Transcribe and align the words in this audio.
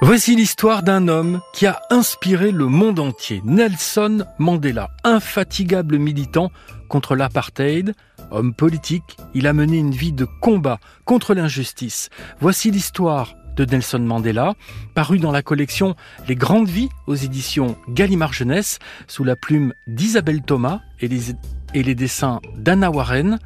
Voici 0.00 0.36
l'histoire 0.36 0.84
d'un 0.84 1.08
homme 1.08 1.40
qui 1.52 1.66
a 1.66 1.80
inspiré 1.90 2.52
le 2.52 2.66
monde 2.66 3.00
entier, 3.00 3.42
Nelson 3.44 4.24
Mandela, 4.38 4.90
infatigable 5.02 5.98
militant 5.98 6.52
contre 6.88 7.16
l'apartheid, 7.16 7.94
homme 8.30 8.54
politique, 8.54 9.16
il 9.34 9.48
a 9.48 9.52
mené 9.52 9.76
une 9.78 9.90
vie 9.90 10.12
de 10.12 10.24
combat 10.40 10.78
contre 11.04 11.34
l'injustice. 11.34 12.10
Voici 12.40 12.70
l'histoire 12.70 13.34
de 13.56 13.64
Nelson 13.64 13.98
Mandela, 13.98 14.54
paru 14.94 15.18
dans 15.18 15.32
la 15.32 15.42
collection 15.42 15.96
Les 16.28 16.36
Grandes 16.36 16.68
Vies 16.68 16.90
aux 17.08 17.16
éditions 17.16 17.76
Gallimard 17.88 18.32
Jeunesse, 18.32 18.78
sous 19.08 19.24
la 19.24 19.34
plume 19.34 19.74
d'Isabelle 19.88 20.42
Thomas 20.42 20.80
et 21.00 21.08
les, 21.08 21.94
dessins 21.96 22.40
d'Anna 22.56 22.90
Warren. 22.92 23.40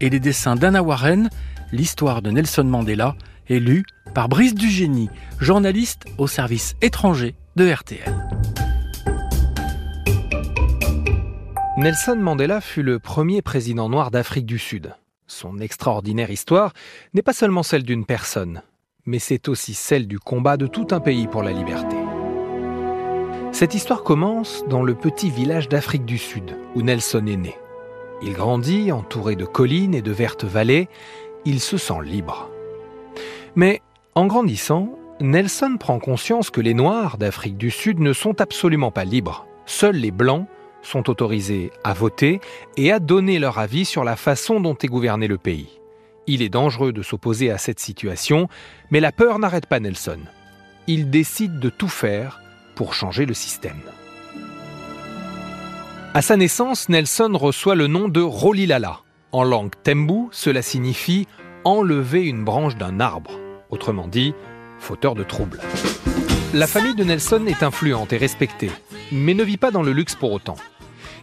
Et 0.00 0.10
les 0.10 0.20
dessins 0.20 0.56
d'Anna 0.56 0.82
Warren, 0.82 1.30
l'histoire 1.72 2.22
de 2.22 2.30
Nelson 2.30 2.64
Mandela, 2.64 3.14
est 3.48 3.58
lue 3.58 3.84
par 4.14 4.28
Brice 4.28 4.54
Dugénie, 4.54 5.10
journaliste 5.40 6.04
au 6.18 6.26
service 6.26 6.76
étranger 6.82 7.34
de 7.56 7.70
RTL. 7.70 8.14
Nelson 11.76 12.16
Mandela 12.16 12.60
fut 12.60 12.82
le 12.82 12.98
premier 12.98 13.42
président 13.42 13.88
noir 13.88 14.10
d'Afrique 14.10 14.46
du 14.46 14.58
Sud. 14.58 14.94
Son 15.26 15.58
extraordinaire 15.58 16.30
histoire 16.30 16.72
n'est 17.12 17.22
pas 17.22 17.34
seulement 17.34 17.62
celle 17.62 17.82
d'une 17.82 18.06
personne, 18.06 18.62
mais 19.04 19.18
c'est 19.18 19.48
aussi 19.48 19.74
celle 19.74 20.06
du 20.06 20.18
combat 20.18 20.56
de 20.56 20.66
tout 20.66 20.86
un 20.92 21.00
pays 21.00 21.26
pour 21.26 21.42
la 21.42 21.52
liberté. 21.52 21.96
Cette 23.52 23.74
histoire 23.74 24.02
commence 24.02 24.64
dans 24.68 24.82
le 24.82 24.94
petit 24.94 25.30
village 25.30 25.68
d'Afrique 25.68 26.04
du 26.04 26.18
Sud, 26.18 26.56
où 26.74 26.82
Nelson 26.82 27.26
est 27.26 27.36
né. 27.36 27.56
Il 28.22 28.32
grandit 28.32 28.90
entouré 28.92 29.36
de 29.36 29.44
collines 29.44 29.94
et 29.94 30.02
de 30.02 30.12
vertes 30.12 30.44
vallées, 30.44 30.88
il 31.44 31.60
se 31.60 31.76
sent 31.76 32.02
libre. 32.02 32.50
Mais 33.56 33.80
en 34.14 34.26
grandissant, 34.26 34.90
Nelson 35.18 35.78
prend 35.80 35.98
conscience 35.98 36.50
que 36.50 36.60
les 36.60 36.74
Noirs 36.74 37.16
d'Afrique 37.16 37.56
du 37.56 37.70
Sud 37.70 38.00
ne 38.00 38.12
sont 38.12 38.42
absolument 38.42 38.90
pas 38.90 39.06
libres. 39.06 39.46
Seuls 39.64 39.96
les 39.96 40.10
Blancs 40.10 40.46
sont 40.82 41.08
autorisés 41.08 41.70
à 41.82 41.94
voter 41.94 42.40
et 42.76 42.92
à 42.92 42.98
donner 42.98 43.38
leur 43.38 43.58
avis 43.58 43.86
sur 43.86 44.04
la 44.04 44.14
façon 44.14 44.60
dont 44.60 44.76
est 44.76 44.88
gouverné 44.88 45.26
le 45.26 45.38
pays. 45.38 45.80
Il 46.26 46.42
est 46.42 46.50
dangereux 46.50 46.92
de 46.92 47.02
s'opposer 47.02 47.50
à 47.50 47.56
cette 47.56 47.80
situation, 47.80 48.48
mais 48.90 49.00
la 49.00 49.10
peur 49.10 49.38
n'arrête 49.38 49.66
pas 49.66 49.80
Nelson. 49.80 50.20
Il 50.86 51.08
décide 51.08 51.58
de 51.58 51.70
tout 51.70 51.88
faire 51.88 52.40
pour 52.74 52.92
changer 52.92 53.24
le 53.24 53.34
système. 53.34 53.80
À 56.12 56.20
sa 56.20 56.36
naissance, 56.36 56.90
Nelson 56.90 57.32
reçoit 57.34 57.74
le 57.74 57.86
nom 57.86 58.08
de 58.08 58.20
Rolilala. 58.20 59.00
En 59.32 59.44
langue 59.44 59.74
tembu, 59.82 60.28
cela 60.30 60.60
signifie 60.60 61.26
enlever 61.64 62.22
une 62.24 62.44
branche 62.44 62.76
d'un 62.76 63.00
arbre 63.00 63.32
autrement 63.70 64.08
dit, 64.08 64.34
fauteur 64.78 65.14
de 65.14 65.22
troubles. 65.22 65.60
La 66.54 66.66
famille 66.66 66.94
de 66.94 67.04
Nelson 67.04 67.44
est 67.46 67.62
influente 67.62 68.12
et 68.12 68.16
respectée, 68.16 68.70
mais 69.12 69.34
ne 69.34 69.42
vit 69.42 69.56
pas 69.56 69.70
dans 69.70 69.82
le 69.82 69.92
luxe 69.92 70.14
pour 70.14 70.32
autant. 70.32 70.56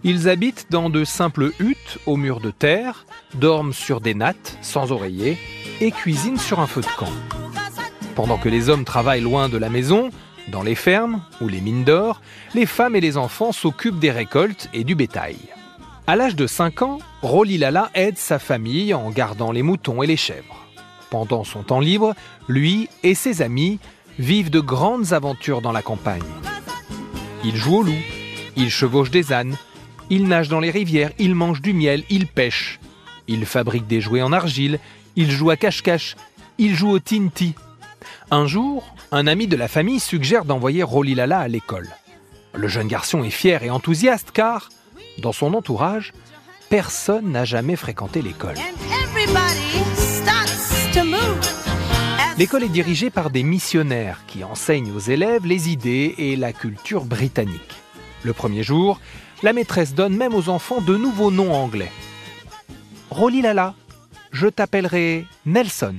Ils 0.04 0.28
habitent 0.28 0.68
dans 0.70 0.90
de 0.90 1.06
simples 1.06 1.52
huttes 1.60 1.98
aux 2.06 2.18
murs 2.18 2.42
de 2.42 2.52
terre, 2.52 3.06
dorment 3.36 3.74
sur 3.74 4.02
des 4.02 4.14
nattes, 4.14 4.58
sans 4.62 4.92
oreiller, 4.92 5.38
et 5.80 5.92
cuisinent 5.92 6.38
sur 6.38 6.60
un 6.60 6.68
feu 6.68 6.82
de 6.82 6.98
camp. 6.98 7.12
Pendant 8.16 8.38
que 8.38 8.50
les 8.50 8.70
hommes 8.70 8.84
travaillent 8.84 9.22
loin 9.22 9.48
de 9.48 9.58
la 9.58 9.70
maison, 9.70 10.12
dans 10.50 10.62
les 10.62 10.76
fermes 10.76 11.22
ou 11.42 11.48
les 11.48 11.62
mines 11.62 11.86
d'or, 11.86 12.22
les 12.54 12.66
femmes 12.66 12.96
et 12.96 13.02
les 13.02 13.18
enfants 13.18 13.54
s'occupent 13.54 14.00
des 14.00 14.12
récoltes 14.12 14.70
et 14.74 14.84
du 14.84 14.94
bétail. 14.94 15.38
À 16.06 16.18
l'âge 16.18 16.36
de 16.36 16.48
5 16.48 16.82
ans, 16.82 17.00
Rolilala 17.22 17.90
aide 17.94 18.18
sa 18.18 18.40
famille 18.40 18.94
en 18.94 19.10
gardant 19.10 19.54
les 19.54 19.64
moutons 19.64 20.04
et 20.04 20.08
les 20.08 20.18
chèvres. 20.18 20.63
Pendant 21.14 21.44
son 21.44 21.62
temps 21.62 21.80
libre, 21.80 22.16
lui 22.48 22.90
et 23.04 23.14
ses 23.14 23.44
amis 23.44 23.78
vivent 24.18 24.50
de 24.50 24.60
grandes 24.60 25.14
aventures 25.14 25.62
dans 25.62 25.72
la 25.72 25.84
campagne. 25.84 26.24
Ils 27.44 27.56
jouent 27.56 27.82
au 27.82 27.84
loup, 27.84 28.02
ils 28.56 28.72
chevauchent 28.72 29.12
des 29.12 29.32
ânes, 29.32 29.56
ils 30.10 30.28
nagent 30.28 30.50
dans 30.50 30.60
les 30.60 30.72
rivières, 30.72 31.12
ils 31.20 31.36
mangent 31.36 31.62
du 31.62 31.72
miel, 31.72 32.04
ils 32.10 32.26
pêchent. 32.26 32.80
Ils 33.28 33.46
fabriquent 33.46 33.86
des 33.86 34.02
jouets 34.02 34.24
en 34.24 34.34
argile, 34.34 34.80
ils 35.16 35.30
jouent 35.30 35.52
à 35.52 35.56
cache-cache, 35.56 36.16
ils 36.58 36.74
jouent 36.74 36.90
au 36.90 37.00
tinti. 37.00 37.54
Un 38.32 38.48
jour, 38.48 38.84
un 39.12 39.28
ami 39.28 39.46
de 39.46 39.56
la 39.56 39.68
famille 39.68 40.00
suggère 40.00 40.46
d'envoyer 40.46 40.82
Rolilala 40.82 41.42
à 41.42 41.48
l'école. 41.48 41.90
Le 42.56 42.68
jeune 42.68 42.88
garçon 42.88 43.24
est 43.24 43.30
fier 43.30 43.62
et 43.62 43.70
enthousiaste 43.70 44.32
car, 44.32 44.70
dans 45.20 45.32
son 45.32 45.54
entourage, 45.54 46.12
personne 46.72 47.32
n'a 47.32 47.46
jamais 47.46 47.76
fréquenté 47.76 48.24
l'école. 48.24 48.56
L'école 52.36 52.64
est 52.64 52.70
dirigée 52.70 53.12
par 53.12 53.30
des 53.30 53.44
missionnaires 53.44 54.22
qui 54.26 54.44
enseignent 54.44 54.92
aux 54.92 55.00
élèves 55.00 55.46
les 55.46 55.70
idées 55.70 56.16
et 56.18 56.36
la 56.36 56.52
culture 56.52 57.06
britannique. 57.06 57.76
Le 58.24 58.34
premier 58.34 58.64
jour, 58.64 59.00
la 59.44 59.54
maîtresse 59.54 59.94
donne 59.94 60.18
même 60.18 60.34
aux 60.34 60.50
enfants 60.50 60.82
de 60.82 60.98
nouveaux 60.98 61.30
noms 61.30 61.54
anglais. 61.54 61.92
Rolilala, 63.12 63.76
je 64.32 64.48
t'appellerai 64.48 65.28
Nelson. 65.46 65.96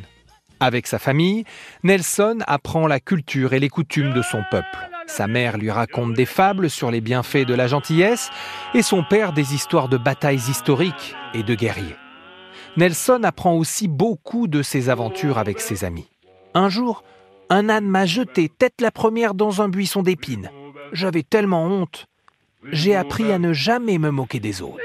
Avec 0.58 0.88
sa 0.88 0.98
famille, 0.98 1.44
Nelson 1.84 2.38
apprend 2.48 2.88
la 2.88 2.98
culture 2.98 3.52
et 3.52 3.60
les 3.60 3.68
coutumes 3.68 4.12
de 4.12 4.22
son 4.22 4.42
peuple. 4.50 4.76
Sa 5.06 5.28
mère 5.28 5.56
lui 5.56 5.70
raconte 5.70 6.14
des 6.14 6.26
fables 6.26 6.68
sur 6.68 6.90
les 6.90 7.00
bienfaits 7.00 7.46
de 7.46 7.54
la 7.54 7.68
gentillesse 7.68 8.30
et 8.74 8.82
son 8.82 9.04
père 9.04 9.34
des 9.34 9.54
histoires 9.54 9.88
de 9.88 9.98
batailles 9.98 10.50
historiques 10.50 11.14
et 11.32 11.44
de 11.44 11.54
guerriers. 11.54 11.96
Nelson 12.76 13.20
apprend 13.22 13.54
aussi 13.54 13.86
beaucoup 13.86 14.48
de 14.48 14.62
ses 14.62 14.88
aventures 14.88 15.38
avec 15.38 15.60
ses 15.60 15.84
amis. 15.84 16.08
Un 16.54 16.68
jour, 16.68 17.02
un 17.50 17.68
âne 17.68 17.86
m'a 17.86 18.06
jeté 18.06 18.48
tête 18.48 18.80
la 18.80 18.92
première 18.92 19.34
dans 19.34 19.60
un 19.60 19.68
buisson 19.68 20.02
d'épines. 20.02 20.50
J'avais 20.92 21.24
tellement 21.24 21.64
honte. 21.64 22.06
J'ai 22.70 22.94
appris 22.94 23.32
à 23.32 23.38
ne 23.38 23.52
jamais 23.52 23.98
me 23.98 24.10
moquer 24.10 24.38
des 24.38 24.62
autres. 24.62 24.78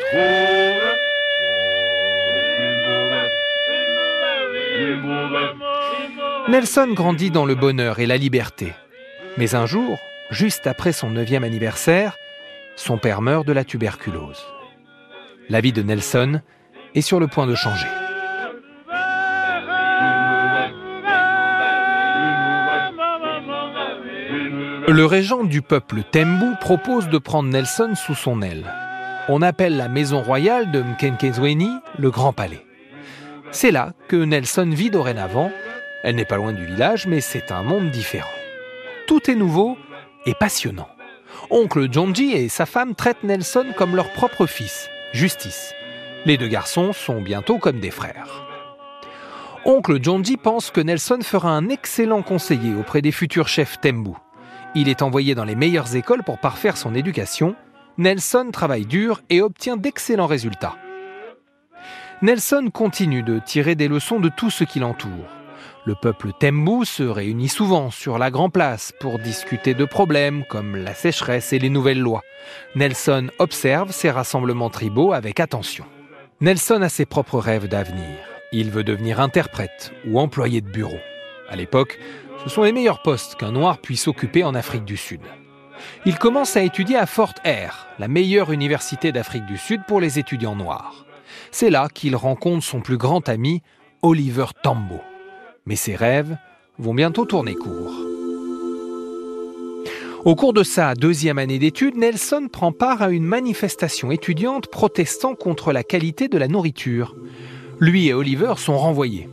Nelson 6.49 6.89
grandit 6.93 7.29
dans 7.29 7.45
le 7.45 7.53
bonheur 7.53 7.99
et 7.99 8.07
la 8.07 8.17
liberté. 8.17 8.73
Mais 9.37 9.53
un 9.53 9.67
jour, 9.67 9.99
juste 10.31 10.65
après 10.65 10.91
son 10.91 11.11
neuvième 11.11 11.43
anniversaire, 11.43 12.17
son 12.75 12.97
père 12.97 13.21
meurt 13.21 13.45
de 13.45 13.53
la 13.53 13.63
tuberculose. 13.63 14.43
La 15.49 15.61
vie 15.61 15.73
de 15.73 15.83
Nelson 15.83 16.41
est 16.95 17.01
sur 17.01 17.19
le 17.19 17.27
point 17.27 17.45
de 17.45 17.53
changer. 17.53 17.87
Le 24.91 25.05
régent 25.05 25.43
du 25.43 25.61
peuple 25.61 26.01
Tembu 26.01 26.55
propose 26.59 27.09
de 27.09 27.19
prendre 27.19 27.47
Nelson 27.47 27.93
sous 27.93 28.15
son 28.15 28.41
aile. 28.41 28.65
On 29.27 29.43
appelle 29.43 29.77
la 29.77 29.87
maison 29.87 30.23
royale 30.23 30.71
de 30.71 30.81
Mkenkezweni 30.81 31.69
le 31.99 32.09
Grand 32.09 32.33
Palais. 32.33 32.65
C'est 33.51 33.69
là 33.69 33.93
que 34.07 34.15
Nelson 34.15 34.71
vit 34.73 34.89
dorénavant. 34.89 35.51
Elle 36.03 36.15
n'est 36.15 36.25
pas 36.25 36.37
loin 36.37 36.53
du 36.53 36.65
village, 36.65 37.05
mais 37.05 37.21
c'est 37.21 37.51
un 37.51 37.61
monde 37.61 37.91
différent. 37.91 38.27
Tout 39.05 39.29
est 39.29 39.35
nouveau 39.35 39.77
et 40.25 40.33
passionnant. 40.33 40.89
Oncle 41.51 41.87
Jonji 41.91 42.31
et 42.31 42.49
sa 42.49 42.65
femme 42.65 42.95
traitent 42.95 43.23
Nelson 43.23 43.67
comme 43.77 43.95
leur 43.95 44.11
propre 44.11 44.47
fils, 44.47 44.89
Justice. 45.13 45.71
Les 46.25 46.37
deux 46.37 46.47
garçons 46.47 46.93
sont 46.93 47.21
bientôt 47.21 47.59
comme 47.59 47.79
des 47.79 47.91
frères. 47.91 48.43
Oncle 49.65 50.03
Jonji 50.03 50.35
pense 50.35 50.71
que 50.71 50.81
Nelson 50.81 51.19
fera 51.21 51.51
un 51.51 51.69
excellent 51.69 52.23
conseiller 52.23 52.73
auprès 52.73 53.03
des 53.03 53.11
futurs 53.11 53.47
chefs 53.47 53.79
Tembu. 53.79 54.15
Il 54.75 54.87
est 54.87 55.01
envoyé 55.01 55.33
dans 55.33 55.45
les 55.45 55.55
meilleures 55.55 55.95
écoles 55.95 56.23
pour 56.23 56.37
parfaire 56.37 56.77
son 56.77 56.93
éducation. 56.93 57.55
Nelson 57.97 58.49
travaille 58.51 58.85
dur 58.85 59.21
et 59.29 59.41
obtient 59.41 59.77
d'excellents 59.77 60.27
résultats. 60.27 60.77
Nelson 62.21 62.69
continue 62.71 63.23
de 63.23 63.39
tirer 63.39 63.75
des 63.75 63.87
leçons 63.87 64.19
de 64.19 64.29
tout 64.29 64.49
ce 64.49 64.63
qui 64.63 64.79
l'entoure. 64.79 65.27
Le 65.85 65.95
peuple 65.95 66.31
Tembu 66.39 66.85
se 66.85 67.03
réunit 67.03 67.47
souvent 67.47 67.89
sur 67.89 68.19
la 68.19 68.29
Grand 68.29 68.49
Place 68.49 68.93
pour 68.99 69.17
discuter 69.17 69.73
de 69.73 69.85
problèmes 69.85 70.43
comme 70.45 70.75
la 70.75 70.93
sécheresse 70.93 71.51
et 71.51 71.59
les 71.59 71.69
nouvelles 71.69 71.99
lois. 71.99 72.21
Nelson 72.75 73.29
observe 73.39 73.91
ces 73.91 74.11
rassemblements 74.11 74.69
tribaux 74.69 75.13
avec 75.13 75.39
attention. 75.39 75.85
Nelson 76.41 76.81
a 76.81 76.89
ses 76.89 77.05
propres 77.05 77.39
rêves 77.39 77.67
d'avenir. 77.67 78.17
Il 78.51 78.69
veut 78.69 78.83
devenir 78.83 79.19
interprète 79.19 79.91
ou 80.07 80.19
employé 80.19 80.61
de 80.61 80.69
bureau. 80.69 80.99
À 81.49 81.55
l'époque, 81.55 81.99
ce 82.43 82.49
sont 82.49 82.63
les 82.63 82.71
meilleurs 82.71 83.01
postes 83.01 83.35
qu'un 83.35 83.51
noir 83.51 83.79
puisse 83.79 84.07
occuper 84.07 84.43
en 84.43 84.55
Afrique 84.55 84.85
du 84.85 84.97
Sud. 84.97 85.21
Il 86.05 86.17
commence 86.17 86.55
à 86.55 86.63
étudier 86.63 86.97
à 86.97 87.05
Fort 87.05 87.33
Air, 87.43 87.87
la 87.99 88.07
meilleure 88.07 88.51
université 88.51 89.11
d'Afrique 89.11 89.45
du 89.45 89.57
Sud 89.57 89.81
pour 89.87 89.99
les 89.99 90.19
étudiants 90.19 90.55
noirs. 90.55 91.05
C'est 91.51 91.69
là 91.69 91.87
qu'il 91.93 92.15
rencontre 92.15 92.63
son 92.63 92.81
plus 92.81 92.97
grand 92.97 93.27
ami, 93.27 93.61
Oliver 94.01 94.45
Tambo. 94.63 95.01
Mais 95.65 95.75
ses 95.75 95.95
rêves 95.95 96.37
vont 96.77 96.93
bientôt 96.93 97.25
tourner 97.25 97.55
court. 97.55 97.93
Au 100.25 100.35
cours 100.35 100.53
de 100.53 100.63
sa 100.63 100.95
deuxième 100.95 101.37
année 101.37 101.59
d'études, 101.59 101.95
Nelson 101.95 102.49
prend 102.51 102.73
part 102.73 103.01
à 103.01 103.09
une 103.09 103.23
manifestation 103.23 104.11
étudiante 104.11 104.67
protestant 104.67 105.33
contre 105.33 105.71
la 105.71 105.83
qualité 105.83 106.27
de 106.27 106.37
la 106.37 106.49
nourriture. 106.49 107.15
Lui 107.79 108.07
et 108.07 108.13
Oliver 108.13 108.53
sont 108.57 108.77
renvoyés. 108.77 109.29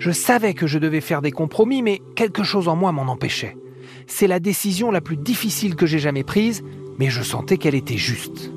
Je 0.00 0.12
savais 0.12 0.54
que 0.54 0.66
je 0.66 0.78
devais 0.78 1.02
faire 1.02 1.20
des 1.20 1.30
compromis, 1.30 1.82
mais 1.82 2.00
quelque 2.16 2.42
chose 2.42 2.68
en 2.68 2.74
moi 2.74 2.90
m'en 2.90 3.02
empêchait. 3.02 3.58
C'est 4.06 4.26
la 4.26 4.40
décision 4.40 4.90
la 4.90 5.02
plus 5.02 5.18
difficile 5.18 5.76
que 5.76 5.84
j'ai 5.84 5.98
jamais 5.98 6.24
prise, 6.24 6.64
mais 6.98 7.10
je 7.10 7.22
sentais 7.22 7.58
qu'elle 7.58 7.74
était 7.74 7.98
juste. 7.98 8.50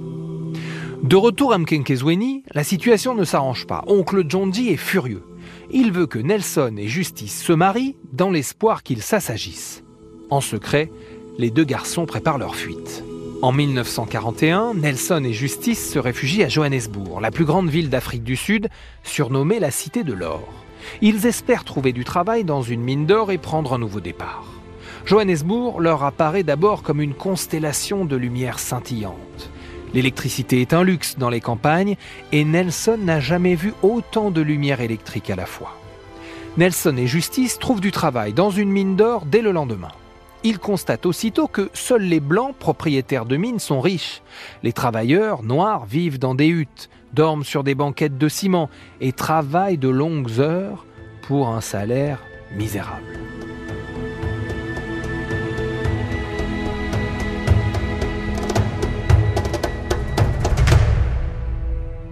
De 1.03 1.17
retour 1.17 1.51
à 1.51 1.57
Mkenkezweni, 1.57 2.43
la 2.53 2.63
situation 2.63 3.13
ne 3.13 3.25
s'arrange 3.25 3.67
pas. 3.67 3.83
Oncle 3.87 4.23
John 4.25 4.53
est 4.55 4.77
furieux. 4.77 5.21
Il 5.69 5.91
veut 5.91 6.07
que 6.07 6.17
Nelson 6.17 6.75
et 6.77 6.87
Justice 6.87 7.43
se 7.43 7.51
marient 7.51 7.97
dans 8.13 8.31
l'espoir 8.31 8.81
qu'ils 8.81 9.01
s'assagissent. 9.01 9.83
En 10.29 10.39
secret, 10.39 10.89
les 11.37 11.49
deux 11.49 11.65
garçons 11.65 12.05
préparent 12.05 12.37
leur 12.37 12.55
fuite. 12.55 13.03
En 13.41 13.51
1941, 13.51 14.75
Nelson 14.75 15.25
et 15.25 15.33
Justice 15.33 15.91
se 15.91 15.99
réfugient 15.99 16.45
à 16.45 16.47
Johannesburg, 16.47 17.19
la 17.19 17.31
plus 17.31 17.43
grande 17.43 17.67
ville 17.67 17.89
d'Afrique 17.89 18.23
du 18.23 18.37
Sud, 18.37 18.69
surnommée 19.03 19.59
la 19.59 19.71
Cité 19.71 20.05
de 20.05 20.13
l'Or. 20.13 20.62
Ils 21.01 21.25
espèrent 21.25 21.63
trouver 21.63 21.93
du 21.93 22.03
travail 22.03 22.43
dans 22.43 22.61
une 22.61 22.81
mine 22.81 23.05
d'or 23.05 23.31
et 23.31 23.37
prendre 23.37 23.73
un 23.73 23.79
nouveau 23.79 23.99
départ. 23.99 24.45
Johannesburg 25.05 25.79
leur 25.79 26.03
apparaît 26.03 26.43
d'abord 26.43 26.81
comme 26.83 27.01
une 27.01 27.13
constellation 27.13 28.05
de 28.05 28.15
lumière 28.15 28.59
scintillante. 28.59 29.51
L'électricité 29.93 30.61
est 30.61 30.73
un 30.73 30.83
luxe 30.83 31.17
dans 31.17 31.29
les 31.29 31.41
campagnes 31.41 31.97
et 32.31 32.45
Nelson 32.45 32.97
n'a 32.99 33.19
jamais 33.19 33.55
vu 33.55 33.73
autant 33.83 34.31
de 34.31 34.41
lumière 34.41 34.81
électrique 34.81 35.29
à 35.29 35.35
la 35.35 35.45
fois. 35.45 35.77
Nelson 36.57 36.95
et 36.97 37.07
Justice 37.07 37.59
trouvent 37.59 37.81
du 37.81 37.91
travail 37.91 38.33
dans 38.33 38.49
une 38.49 38.71
mine 38.71 38.95
d'or 38.95 39.25
dès 39.25 39.41
le 39.41 39.51
lendemain. 39.51 39.91
Ils 40.43 40.59
constatent 40.59 41.05
aussitôt 41.05 41.47
que 41.47 41.69
seuls 41.73 42.03
les 42.03 42.19
blancs 42.19 42.55
propriétaires 42.55 43.25
de 43.25 43.37
mines 43.37 43.59
sont 43.59 43.81
riches. 43.81 44.21
Les 44.61 44.73
travailleurs 44.73 45.41
noirs 45.41 45.85
vivent 45.85 46.19
dans 46.19 46.35
des 46.35 46.47
huttes, 46.47 46.89
dorment 47.13 47.43
sur 47.43 47.63
des 47.63 47.75
banquettes 47.75 48.17
de 48.17 48.27
ciment 48.27 48.69
et 49.01 49.11
travaillent 49.11 49.77
de 49.77 49.89
longues 49.89 50.39
heures 50.39 50.85
pour 51.27 51.49
un 51.49 51.61
salaire 51.61 52.19
misérable. 52.55 53.19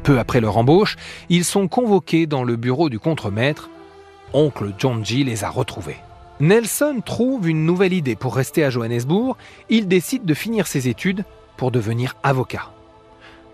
Peu 0.04 0.18
après 0.18 0.42
leur 0.42 0.58
embauche, 0.58 0.96
ils 1.30 1.46
sont 1.46 1.68
convoqués 1.68 2.26
dans 2.26 2.44
le 2.44 2.56
bureau 2.56 2.90
du 2.90 3.00
contremaître. 3.00 3.70
Oncle 4.34 4.74
John 4.78 5.06
G 5.06 5.24
les 5.24 5.44
a 5.44 5.50
retrouvés. 5.50 5.98
Nelson 6.40 7.02
trouve 7.06 7.48
une 7.48 7.66
nouvelle 7.66 7.94
idée 7.94 8.16
pour 8.16 8.36
rester 8.36 8.64
à 8.64 8.72
Johannesburg. 8.72 9.38
Il 9.70 9.88
décide 9.88 10.26
de 10.26 10.34
finir 10.34 10.66
ses 10.66 10.88
études 10.88 11.24
pour 11.56 11.70
devenir 11.70 12.16
avocat. 12.24 12.72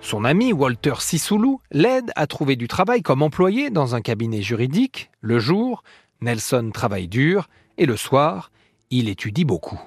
Son 0.01 0.23
ami 0.23 0.53
Walter 0.53 0.93
Sisulu 0.99 1.57
l'aide 1.71 2.11
à 2.15 2.27
trouver 2.27 2.55
du 2.55 2.67
travail 2.67 3.01
comme 3.01 3.21
employé 3.21 3.69
dans 3.69 3.95
un 3.95 4.01
cabinet 4.01 4.41
juridique. 4.41 5.09
Le 5.21 5.39
jour, 5.39 5.83
Nelson 6.21 6.71
travaille 6.73 7.07
dur 7.07 7.49
et 7.77 7.85
le 7.85 7.97
soir, 7.97 8.51
il 8.89 9.09
étudie 9.09 9.45
beaucoup. 9.45 9.79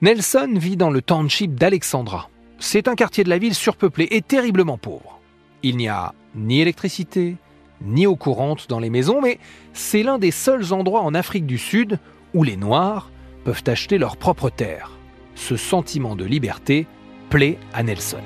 Nelson 0.00 0.54
vit 0.56 0.76
dans 0.76 0.90
le 0.90 1.02
township 1.02 1.54
d'Alexandra. 1.54 2.28
C'est 2.58 2.88
un 2.88 2.94
quartier 2.94 3.22
de 3.22 3.28
la 3.28 3.38
ville 3.38 3.54
surpeuplé 3.54 4.08
et 4.10 4.22
terriblement 4.22 4.78
pauvre. 4.78 5.20
Il 5.62 5.76
n'y 5.76 5.88
a 5.88 6.14
ni 6.34 6.60
électricité, 6.60 7.36
ni 7.82 8.06
eau 8.06 8.16
courante 8.16 8.68
dans 8.68 8.80
les 8.80 8.90
maisons, 8.90 9.20
mais 9.20 9.38
c'est 9.72 10.02
l'un 10.02 10.18
des 10.18 10.30
seuls 10.30 10.72
endroits 10.72 11.02
en 11.02 11.14
Afrique 11.14 11.46
du 11.46 11.58
Sud 11.58 11.98
où 12.34 12.42
les 12.42 12.56
Noirs 12.56 13.10
peuvent 13.44 13.64
acheter 13.66 13.98
leur 13.98 14.16
propre 14.16 14.50
terre. 14.50 14.90
Ce 15.34 15.56
sentiment 15.56 16.16
de 16.16 16.24
liberté 16.24 16.86
plaît 17.30 17.58
à 17.72 17.82
Nelson. 17.82 18.18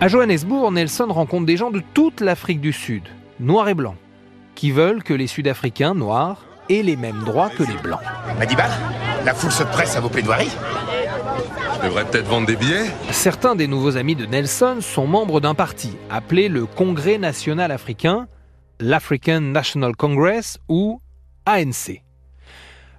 À 0.00 0.08
Johannesburg, 0.08 0.72
Nelson 0.72 1.06
rencontre 1.08 1.46
des 1.46 1.56
gens 1.56 1.70
de 1.70 1.82
toute 1.94 2.20
l'Afrique 2.20 2.60
du 2.60 2.72
Sud, 2.72 3.02
noirs 3.40 3.68
et 3.68 3.74
blancs, 3.74 3.96
qui 4.54 4.70
veulent 4.70 5.02
que 5.02 5.14
les 5.14 5.26
Sud-Africains 5.26 5.94
noirs 5.94 6.44
aient 6.68 6.82
les 6.82 6.96
mêmes 6.96 7.22
droits 7.24 7.48
que 7.48 7.62
les 7.62 7.78
blancs. 7.82 8.00
Madiba, 8.38 8.66
la 9.24 9.34
foule 9.34 9.52
se 9.52 9.62
presse 9.62 9.96
à 9.96 10.00
vos 10.00 10.08
plaidoiries 10.08 10.52
je 11.76 11.88
devrais 11.88 12.04
peut-être 12.04 12.26
vendre 12.26 12.46
des 12.46 12.56
billets 12.56 12.86
Certains 13.10 13.54
des 13.54 13.66
nouveaux 13.66 13.96
amis 13.96 14.14
de 14.14 14.26
Nelson 14.26 14.78
sont 14.80 15.06
membres 15.06 15.40
d'un 15.40 15.54
parti 15.54 15.92
appelé 16.10 16.48
le 16.48 16.66
Congrès 16.66 17.18
national 17.18 17.70
africain, 17.70 18.28
l'African 18.80 19.40
National 19.40 19.94
Congress 19.94 20.58
ou 20.68 21.00
ANC. 21.44 22.05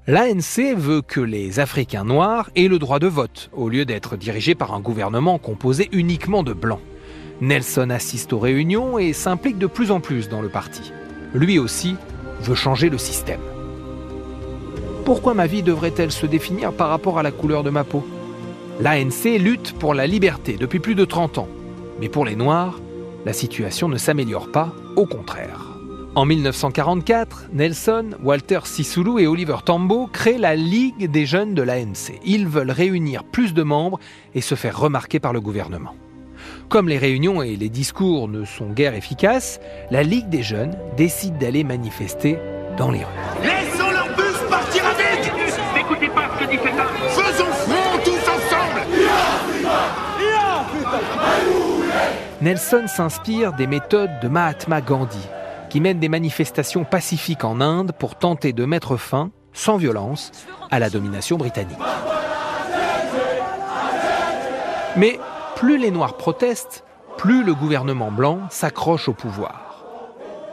L'ANC 0.09 0.73
veut 0.77 1.01
que 1.01 1.19
les 1.19 1.59
Africains 1.59 2.05
noirs 2.05 2.49
aient 2.55 2.69
le 2.69 2.79
droit 2.79 2.97
de 2.97 3.07
vote, 3.07 3.49
au 3.51 3.67
lieu 3.67 3.83
d'être 3.83 4.15
dirigés 4.15 4.55
par 4.55 4.73
un 4.73 4.79
gouvernement 4.79 5.37
composé 5.37 5.89
uniquement 5.91 6.43
de 6.43 6.53
blancs. 6.53 6.79
Nelson 7.41 7.89
assiste 7.89 8.31
aux 8.31 8.39
réunions 8.39 8.97
et 8.97 9.11
s'implique 9.11 9.57
de 9.57 9.67
plus 9.67 9.91
en 9.91 9.99
plus 9.99 10.29
dans 10.29 10.41
le 10.41 10.47
parti. 10.47 10.93
Lui 11.33 11.59
aussi 11.59 11.97
veut 12.39 12.55
changer 12.55 12.87
le 12.87 12.97
système. 12.97 13.41
Pourquoi 15.03 15.33
ma 15.33 15.45
vie 15.45 15.61
devrait-elle 15.61 16.13
se 16.13 16.25
définir 16.25 16.71
par 16.71 16.87
rapport 16.87 17.19
à 17.19 17.23
la 17.23 17.31
couleur 17.31 17.63
de 17.63 17.69
ma 17.69 17.83
peau? 17.83 18.07
L'ANC 18.79 19.37
lutte 19.37 19.73
pour 19.73 19.93
la 19.93 20.07
liberté 20.07 20.55
depuis 20.57 20.79
plus 20.79 20.95
de 20.95 21.03
30 21.03 21.37
ans. 21.37 21.49
Mais 21.99 22.07
pour 22.07 22.23
les 22.23 22.37
Noirs, 22.37 22.79
la 23.25 23.33
situation 23.33 23.89
ne 23.89 23.97
s'améliore 23.97 24.53
pas, 24.53 24.73
au 24.95 25.05
contraire. 25.05 25.66
En 26.17 26.25
1944, 26.25 27.49
Nelson, 27.53 28.09
Walter 28.23 28.61
Sisulu 28.63 29.21
et 29.21 29.27
Oliver 29.27 29.57
Tambo 29.63 30.07
créent 30.11 30.39
la 30.39 30.55
Ligue 30.55 31.11
des 31.11 31.27
jeunes 31.27 31.53
de 31.53 31.61
l'ANC. 31.61 32.19
Ils 32.25 32.47
veulent 32.47 32.71
réunir 32.71 33.23
plus 33.23 33.53
de 33.53 33.61
membres 33.61 33.99
et 34.33 34.41
se 34.41 34.55
faire 34.55 34.79
remarquer 34.79 35.19
par 35.19 35.31
le 35.31 35.39
gouvernement. 35.39 35.93
Comme 36.69 36.89
les 36.89 36.97
réunions 36.97 37.43
et 37.43 37.55
les 37.55 37.69
discours 37.69 38.27
ne 38.29 38.45
sont 38.45 38.71
guère 38.71 38.95
efficaces, 38.95 39.59
la 39.91 40.01
Ligue 40.01 40.27
des 40.27 40.41
jeunes 40.41 40.75
décide 40.97 41.37
d'aller 41.37 41.63
manifester 41.63 42.39
dans 42.79 42.89
les 42.89 43.03
rues. 43.03 43.43
Laissons 43.43 43.91
leur 43.91 44.07
bus 44.15 44.39
partir 44.49 44.85
avec 44.87 45.31
N'écoutez 45.75 46.09
pas 46.09 46.31
ce 46.33 46.45
que 46.45 46.49
dit 46.49 46.57
cet 46.57 46.79
homme 46.79 46.97
Faisons 47.09 47.45
front 47.45 47.99
tous 48.03 48.27
ensemble 48.27 48.87
Nelson 52.41 52.85
s'inspire 52.87 53.53
des 53.53 53.67
méthodes 53.67 54.19
de 54.21 54.27
Mahatma 54.27 54.79
Gandhi, 54.79 55.27
qui 55.69 55.81
mène 55.81 55.99
des 55.99 56.09
manifestations 56.09 56.83
pacifiques 56.83 57.43
en 57.43 57.61
Inde 57.61 57.91
pour 57.97 58.15
tenter 58.15 58.53
de 58.53 58.65
mettre 58.65 58.97
fin, 58.97 59.31
sans 59.53 59.77
violence, 59.77 60.31
à 60.71 60.79
la 60.79 60.89
domination 60.89 61.37
britannique. 61.37 61.77
Mais 64.95 65.19
plus 65.55 65.77
les 65.77 65.91
Noirs 65.91 66.17
protestent, 66.17 66.83
plus 67.17 67.43
le 67.43 67.53
gouvernement 67.53 68.11
blanc 68.11 68.41
s'accroche 68.49 69.09
au 69.09 69.13
pouvoir. 69.13 69.83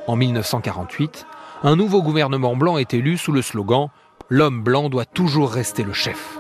En 0.06 0.16
1948, 0.16 1.26
un 1.62 1.76
nouveau 1.76 2.02
gouvernement 2.02 2.56
blanc 2.56 2.76
est 2.76 2.94
élu 2.94 3.17
sous 3.17 3.32
le 3.32 3.43
slogan 3.43 3.88
L'homme 4.31 4.62
blanc 4.62 4.88
doit 4.88 5.05
toujours 5.05 5.50
rester 5.50 5.82
le 5.82 5.93
chef. 5.93 6.38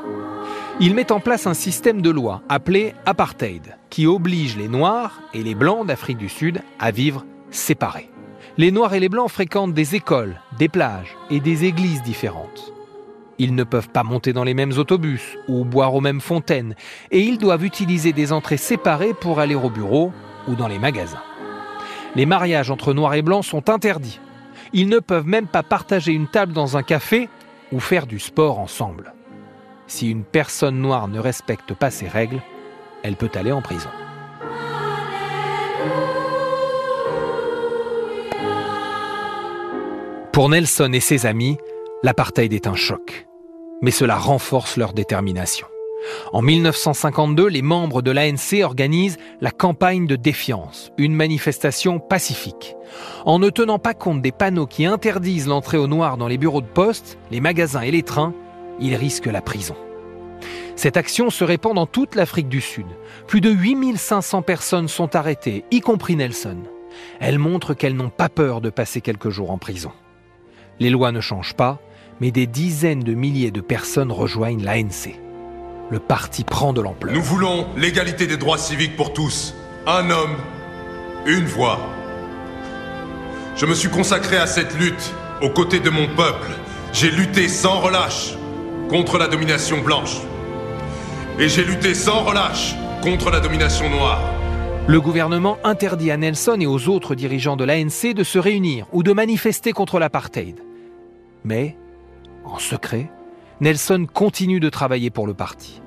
Il 0.80 0.94
met 0.94 1.12
en 1.12 1.20
place 1.20 1.46
un 1.46 1.54
système 1.54 2.02
de 2.02 2.10
loi 2.10 2.42
appelé 2.48 2.94
apartheid, 3.06 3.76
qui 3.90 4.06
oblige 4.06 4.56
les 4.56 4.68
Noirs 4.68 5.20
et 5.34 5.42
les 5.42 5.54
Blancs 5.54 5.86
d'Afrique 5.86 6.18
du 6.18 6.28
Sud 6.28 6.62
à 6.78 6.90
vivre 6.90 7.24
séparés. 7.50 8.10
Les 8.56 8.70
Noirs 8.70 8.94
et 8.94 9.00
les 9.00 9.08
Blancs 9.08 9.30
fréquentent 9.30 9.74
des 9.74 9.96
écoles, 9.96 10.40
des 10.58 10.68
plages 10.68 11.16
et 11.28 11.40
des 11.40 11.64
églises 11.64 12.04
différentes. 12.04 12.72
Ils 13.38 13.56
ne 13.56 13.64
peuvent 13.64 13.88
pas 13.88 14.04
monter 14.04 14.32
dans 14.32 14.44
les 14.44 14.54
mêmes 14.54 14.78
autobus 14.78 15.36
ou 15.48 15.64
boire 15.64 15.92
aux 15.92 16.00
mêmes 16.00 16.20
fontaines, 16.20 16.76
et 17.10 17.20
ils 17.20 17.38
doivent 17.38 17.64
utiliser 17.64 18.12
des 18.12 18.32
entrées 18.32 18.56
séparées 18.56 19.12
pour 19.12 19.40
aller 19.40 19.56
au 19.56 19.70
bureau 19.70 20.12
ou 20.46 20.54
dans 20.54 20.68
les 20.68 20.78
magasins. 20.78 21.22
Les 22.14 22.26
mariages 22.26 22.70
entre 22.70 22.94
Noirs 22.94 23.14
et 23.14 23.22
Blancs 23.22 23.44
sont 23.44 23.70
interdits. 23.70 24.20
Ils 24.72 24.88
ne 24.88 25.00
peuvent 25.00 25.26
même 25.26 25.48
pas 25.48 25.64
partager 25.64 26.12
une 26.12 26.28
table 26.28 26.52
dans 26.52 26.76
un 26.76 26.84
café 26.84 27.28
ou 27.72 27.80
faire 27.80 28.06
du 28.06 28.20
sport 28.20 28.60
ensemble. 28.60 29.14
Si 29.88 30.08
une 30.08 30.22
personne 30.22 30.78
noire 30.78 31.08
ne 31.08 31.18
respecte 31.18 31.74
pas 31.74 31.90
ces 31.90 32.06
règles, 32.06 32.40
elle 33.02 33.16
peut 33.16 33.32
aller 33.34 33.50
en 33.50 33.62
prison. 33.62 33.90
Pour 40.34 40.48
Nelson 40.48 40.90
et 40.92 40.98
ses 40.98 41.26
amis, 41.26 41.58
l'apartheid 42.02 42.52
est 42.52 42.66
un 42.66 42.74
choc. 42.74 43.28
Mais 43.82 43.92
cela 43.92 44.16
renforce 44.16 44.76
leur 44.76 44.92
détermination. 44.92 45.68
En 46.32 46.42
1952, 46.42 47.46
les 47.46 47.62
membres 47.62 48.02
de 48.02 48.10
l'ANC 48.10 48.64
organisent 48.64 49.16
la 49.40 49.52
campagne 49.52 50.08
de 50.08 50.16
défiance, 50.16 50.90
une 50.98 51.14
manifestation 51.14 52.00
pacifique. 52.00 52.74
En 53.24 53.38
ne 53.38 53.48
tenant 53.48 53.78
pas 53.78 53.94
compte 53.94 54.22
des 54.22 54.32
panneaux 54.32 54.66
qui 54.66 54.86
interdisent 54.86 55.46
l'entrée 55.46 55.78
aux 55.78 55.86
Noirs 55.86 56.16
dans 56.16 56.26
les 56.26 56.36
bureaux 56.36 56.62
de 56.62 56.66
poste, 56.66 57.16
les 57.30 57.40
magasins 57.40 57.82
et 57.82 57.92
les 57.92 58.02
trains, 58.02 58.34
ils 58.80 58.96
risquent 58.96 59.26
la 59.26 59.40
prison. 59.40 59.76
Cette 60.74 60.96
action 60.96 61.30
se 61.30 61.44
répand 61.44 61.76
dans 61.76 61.86
toute 61.86 62.16
l'Afrique 62.16 62.48
du 62.48 62.60
Sud. 62.60 62.86
Plus 63.28 63.40
de 63.40 63.50
8500 63.50 64.42
personnes 64.42 64.88
sont 64.88 65.14
arrêtées, 65.14 65.64
y 65.70 65.80
compris 65.80 66.16
Nelson. 66.16 66.58
Elle 67.20 67.38
montre 67.38 67.72
qu'elles 67.72 67.94
n'ont 67.94 68.10
pas 68.10 68.28
peur 68.28 68.60
de 68.60 68.70
passer 68.70 69.00
quelques 69.00 69.30
jours 69.30 69.52
en 69.52 69.58
prison. 69.58 69.92
Les 70.80 70.90
lois 70.90 71.12
ne 71.12 71.20
changent 71.20 71.54
pas, 71.54 71.78
mais 72.20 72.30
des 72.30 72.46
dizaines 72.46 73.02
de 73.02 73.14
milliers 73.14 73.50
de 73.50 73.60
personnes 73.60 74.12
rejoignent 74.12 74.62
l'ANC. 74.62 75.14
Le 75.90 75.98
parti 75.98 76.44
prend 76.44 76.72
de 76.72 76.80
l'ampleur. 76.80 77.14
Nous 77.14 77.22
voulons 77.22 77.66
l'égalité 77.76 78.26
des 78.26 78.36
droits 78.36 78.58
civiques 78.58 78.96
pour 78.96 79.12
tous. 79.12 79.54
Un 79.86 80.10
homme, 80.10 80.36
une 81.26 81.44
voix. 81.44 81.78
Je 83.56 83.66
me 83.66 83.74
suis 83.74 83.88
consacré 83.88 84.36
à 84.36 84.46
cette 84.46 84.76
lutte 84.78 85.12
aux 85.42 85.50
côtés 85.50 85.80
de 85.80 85.90
mon 85.90 86.06
peuple, 86.08 86.48
j'ai 86.92 87.10
lutté 87.10 87.48
sans 87.48 87.80
relâche 87.80 88.34
contre 88.88 89.18
la 89.18 89.28
domination 89.28 89.80
blanche. 89.82 90.18
Et 91.38 91.48
j'ai 91.48 91.64
lutté 91.64 91.94
sans 91.94 92.22
relâche 92.22 92.74
contre 93.02 93.30
la 93.30 93.40
domination 93.40 93.90
noire. 93.90 94.33
Le 94.86 95.00
gouvernement 95.00 95.56
interdit 95.64 96.10
à 96.10 96.18
Nelson 96.18 96.58
et 96.60 96.66
aux 96.66 96.90
autres 96.90 97.14
dirigeants 97.14 97.56
de 97.56 97.64
l'ANC 97.64 98.12
de 98.14 98.22
se 98.22 98.38
réunir 98.38 98.86
ou 98.92 99.02
de 99.02 99.14
manifester 99.14 99.72
contre 99.72 99.98
l'apartheid. 99.98 100.60
Mais, 101.42 101.74
en 102.44 102.58
secret, 102.58 103.10
Nelson 103.62 104.06
continue 104.12 104.60
de 104.60 104.68
travailler 104.68 105.08
pour 105.08 105.26
le 105.26 105.32
parti. 105.32 105.80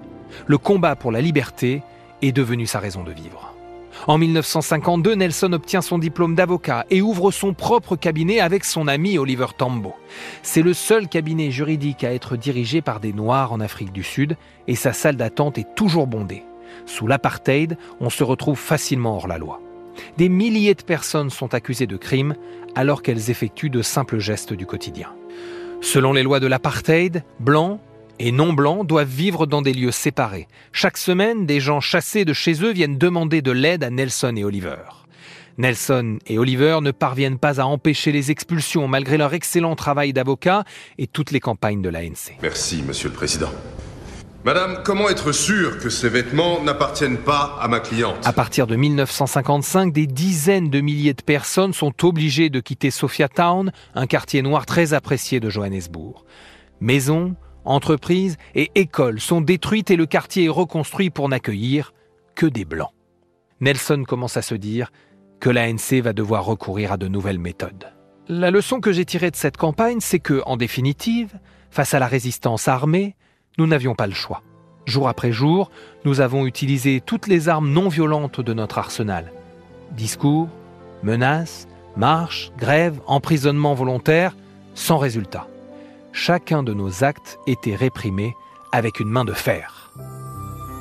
Le 0.48 0.58
combat 0.58 0.96
pour 0.96 1.12
la 1.12 1.22
liberté 1.22 1.84
est 2.24 2.32
devenu 2.32 2.66
sa 2.66 2.80
raison 2.80 3.04
de 3.04 3.12
vivre. 3.12 3.54
En 4.08 4.18
1952, 4.18 5.13
Nelson 5.13 5.54
obtient 5.54 5.82
son 5.82 6.00
diplôme 6.00 6.34
d'avocat 6.34 6.88
et 6.89 7.04
ouvre 7.04 7.30
son 7.30 7.54
propre 7.54 7.98
cabinet 7.98 8.39
avec 8.39 8.66
son 8.66 8.88
ami 8.88 9.20
Oliver 9.20 9.48
Tambo. 9.56 9.94
C'est 10.42 10.63
le 10.63 10.74
seul 10.74 11.08
cabinet 11.08 11.51
juridique 11.51 12.04
à 12.04 12.13
être 12.16 12.36
dirigé 12.36 12.82
par 12.82 13.00
des 13.00 13.13
Noirs 13.13 13.51
en 13.51 13.60
Afrique 13.60 13.92
du 13.92 14.04
Sud 14.04 14.38
et 14.68 14.75
sa 14.75 14.92
salle 14.92 15.18
d'attente 15.18 15.60
est 15.60 15.75
toujours 15.75 16.08
bondée. 16.08 16.44
Sous 16.86 17.08
l'apartheid, 17.08 17.78
on 18.00 18.10
se 18.10 18.24
retrouve 18.24 18.60
facilement 18.60 19.16
hors 19.16 19.28
la 19.28 19.38
loi. 19.38 19.62
Des 20.18 20.30
milliers 20.30 20.76
de 20.76 20.84
personnes 20.84 21.30
sont 21.30 21.54
accusées 21.54 21.88
de 21.88 21.98
crimes 21.98 22.36
alors 22.76 23.02
qu'elles 23.02 23.30
effectuent 23.32 23.70
de 23.70 23.82
simples 23.82 24.20
gestes 24.20 24.54
du 24.54 24.66
quotidien. 24.66 25.10
Selon 25.82 26.14
les 26.14 26.24
lois 26.24 26.40
de 26.40 26.48
l'apartheid, 26.48 27.24
blancs, 27.40 27.80
et 28.20 28.32
non-blancs 28.32 28.86
doivent 28.86 29.08
vivre 29.08 29.46
dans 29.46 29.62
des 29.62 29.74
lieux 29.74 29.92
séparés. 29.92 30.48
Chaque 30.72 30.98
semaine, 30.98 31.46
des 31.46 31.60
gens 31.60 31.80
chassés 31.80 32.26
de 32.26 32.34
chez 32.34 32.64
eux 32.64 32.72
viennent 32.72 32.98
demander 32.98 33.42
de 33.42 33.52
l'aide 33.52 33.84
à 33.84 33.90
Nelson 33.90 34.34
et 34.36 34.44
Oliver. 34.44 34.78
Nelson 35.58 36.20
et 36.28 36.38
Oliver 36.38 36.80
ne 36.82 36.92
parviennent 36.92 37.40
pas 37.40 37.60
à 37.60 37.66
empêcher 37.66 38.12
les 38.12 38.30
expulsions 38.30 38.88
malgré 38.88 39.18
leur 39.18 39.34
excellent 39.34 39.76
travail 39.76 40.14
d'avocat 40.14 40.64
et 40.98 41.08
toutes 41.08 41.32
les 41.32 41.40
campagnes 41.40 41.82
de 41.82 41.90
l'ANC. 41.90 42.38
Merci, 42.42 42.84
Monsieur 42.88 43.10
le 43.10 43.16
Président. 43.16 43.50
Madame, 44.48 44.82
comment 44.82 45.10
être 45.10 45.34
sûr 45.34 45.77
que 45.77 45.89
ces 45.89 46.08
vêtements 46.08 46.63
n'appartiennent 46.63 47.18
pas 47.18 47.58
à 47.60 47.68
ma 47.68 47.82
cliente 47.82 48.25
À 48.25 48.32
partir 48.32 48.66
de 48.66 48.77
1955, 48.77 49.92
des 49.92 50.08
dizaines 50.08 50.70
de 50.70 50.80
milliers 50.80 51.13
de 51.13 51.22
personnes 51.22 51.74
sont 51.74 52.06
obligées 52.06 52.50
de 52.50 52.62
quitter 52.62 52.89
Sophia 52.89 53.27
Town, 53.27 53.74
un 53.94 54.08
quartier 54.08 54.42
noir 54.42 54.66
très 54.66 54.94
apprécié 54.94 55.42
de 55.42 55.50
Johannesburg. 55.50 56.24
Maisons, 56.80 57.36
entreprises 57.66 58.38
et 58.56 58.72
écoles 58.75 59.20
sont 59.20 59.42
détruites 59.42 59.92
et 59.92 59.98
le 59.98 60.06
quartier 60.06 60.46
est 60.46 60.48
reconstruit 60.48 61.10
pour 61.10 61.27
n'accueillir 61.27 61.92
que 62.34 62.46
des 62.46 62.63
Blancs. 62.63 62.94
Nelson 63.60 64.06
commence 64.08 64.38
à 64.38 64.42
se 64.42 64.56
dire 64.56 64.94
que 65.42 65.50
l'ANC 65.50 66.01
va 66.01 66.13
devoir 66.13 66.46
recourir 66.46 66.94
à 66.94 66.98
de 66.98 67.10
nouvelles 67.10 67.38
méthodes. 67.38 67.92
La 68.30 68.50
leçon 68.50 68.80
que 68.80 68.94
j'ai 68.94 69.04
tirée 69.04 69.30
de 69.30 69.36
cette 69.36 69.58
campagne, 69.58 70.00
c'est 70.00 70.20
que, 70.20 70.42
en 70.46 70.56
définitive, 70.56 71.38
face 71.70 71.94
à 71.94 72.00
la 72.00 72.08
résistance 72.08 72.70
armée, 72.70 73.18
nous 73.58 73.68
n'avions 73.68 73.96
pas 73.96 74.08
le 74.08 74.14
choix. 74.14 74.42
Jour 74.86 75.10
après 75.10 75.32
jour, 75.32 75.70
nous 76.06 76.22
avons 76.22 76.46
utilisé 76.46 77.02
toutes 77.06 77.28
les 77.28 77.50
armes 77.50 77.70
non 77.70 77.90
violentes 77.90 78.42
de 78.42 78.54
notre 78.54 78.78
arsenal. 78.78 79.32
Discours, 79.92 80.50
menaces, 81.04 81.68
marches, 81.96 82.52
grèves, 82.58 83.00
emprisonnement 83.06 83.74
volontaire, 83.74 84.36
sans 84.74 84.98
résultat 84.98 85.48
chacun 86.18 86.64
de 86.64 86.74
nos 86.74 87.04
actes 87.04 87.38
était 87.46 87.76
réprimé 87.76 88.36
avec 88.72 89.00
une 89.00 89.10
main 89.10 89.24
de 89.24 89.34
fer. 89.34 89.92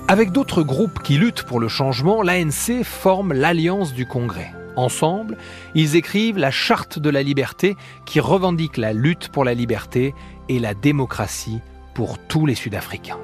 Avec 0.08 0.32
d'autres 0.32 0.62
groupes 0.62 1.02
qui 1.02 1.18
luttent 1.18 1.42
pour 1.42 1.60
le 1.60 1.68
changement, 1.68 2.22
l'ANC 2.22 2.82
forme 2.82 3.34
l'Alliance 3.34 3.92
du 3.92 4.06
Congrès. 4.06 4.50
Ensemble, 4.76 5.36
ils 5.74 5.94
écrivent 5.94 6.38
la 6.38 6.50
Charte 6.50 6.98
de 6.98 7.10
la 7.10 7.22
liberté 7.22 7.76
qui 8.06 8.18
revendique 8.18 8.78
la 8.78 8.94
lutte 8.94 9.28
pour 9.28 9.44
la 9.44 9.52
liberté 9.52 10.14
et 10.48 10.58
la 10.58 10.72
démocratie 10.74 11.60
pour 11.96 12.18
tous 12.18 12.44
les 12.44 12.54
Sud-Africains. 12.54 13.18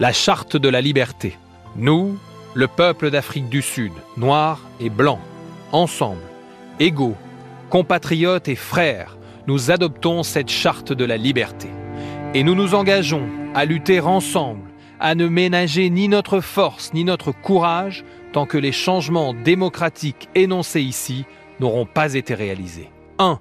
La 0.00 0.12
Charte 0.12 0.56
de 0.56 0.68
la 0.68 0.80
liberté. 0.80 1.38
Nous, 1.76 2.18
le 2.54 2.66
peuple 2.66 3.12
d'Afrique 3.12 3.48
du 3.48 3.62
Sud, 3.62 3.92
noirs 4.16 4.60
et 4.80 4.90
blancs, 4.90 5.20
ensemble, 5.70 6.24
égaux, 6.80 7.14
compatriotes 7.70 8.48
et 8.48 8.56
frères, 8.56 9.16
nous 9.46 9.70
adoptons 9.70 10.24
cette 10.24 10.48
charte 10.48 10.92
de 10.92 11.04
la 11.04 11.16
liberté. 11.16 11.68
Et 12.34 12.42
nous 12.42 12.56
nous 12.56 12.74
engageons 12.74 13.28
à 13.54 13.64
lutter 13.64 14.00
ensemble, 14.00 14.68
à 14.98 15.14
ne 15.14 15.28
ménager 15.28 15.88
ni 15.88 16.08
notre 16.08 16.40
force 16.40 16.92
ni 16.94 17.04
notre 17.04 17.30
courage 17.30 18.04
tant 18.32 18.46
que 18.46 18.58
les 18.58 18.72
changements 18.72 19.34
démocratiques 19.34 20.28
énoncés 20.34 20.82
ici 20.82 21.26
n'auront 21.60 21.86
pas 21.86 22.14
été 22.14 22.34
réalisés. 22.34 22.90
1. 23.20 23.38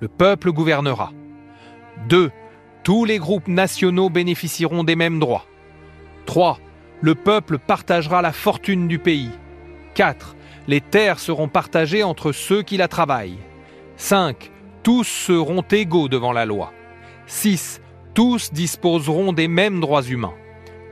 Le 0.00 0.08
peuple 0.08 0.50
gouvernera. 0.50 1.12
2. 2.08 2.32
Tous 2.88 3.04
les 3.04 3.18
groupes 3.18 3.48
nationaux 3.48 4.08
bénéficieront 4.08 4.82
des 4.82 4.96
mêmes 4.96 5.18
droits. 5.18 5.44
3. 6.24 6.58
Le 7.02 7.14
peuple 7.14 7.58
partagera 7.58 8.22
la 8.22 8.32
fortune 8.32 8.88
du 8.88 8.98
pays. 8.98 9.28
4. 9.92 10.34
Les 10.68 10.80
terres 10.80 11.18
seront 11.18 11.48
partagées 11.48 12.02
entre 12.02 12.32
ceux 12.32 12.62
qui 12.62 12.78
la 12.78 12.88
travaillent. 12.88 13.36
5 13.98 14.50
tous 14.82 15.04
seront 15.04 15.60
égaux 15.70 16.08
devant 16.08 16.32
la 16.32 16.46
loi. 16.46 16.72
6. 17.26 17.82
Tous 18.14 18.54
disposeront 18.54 19.34
des 19.34 19.48
mêmes 19.48 19.80
droits 19.80 20.04
humains. 20.04 20.34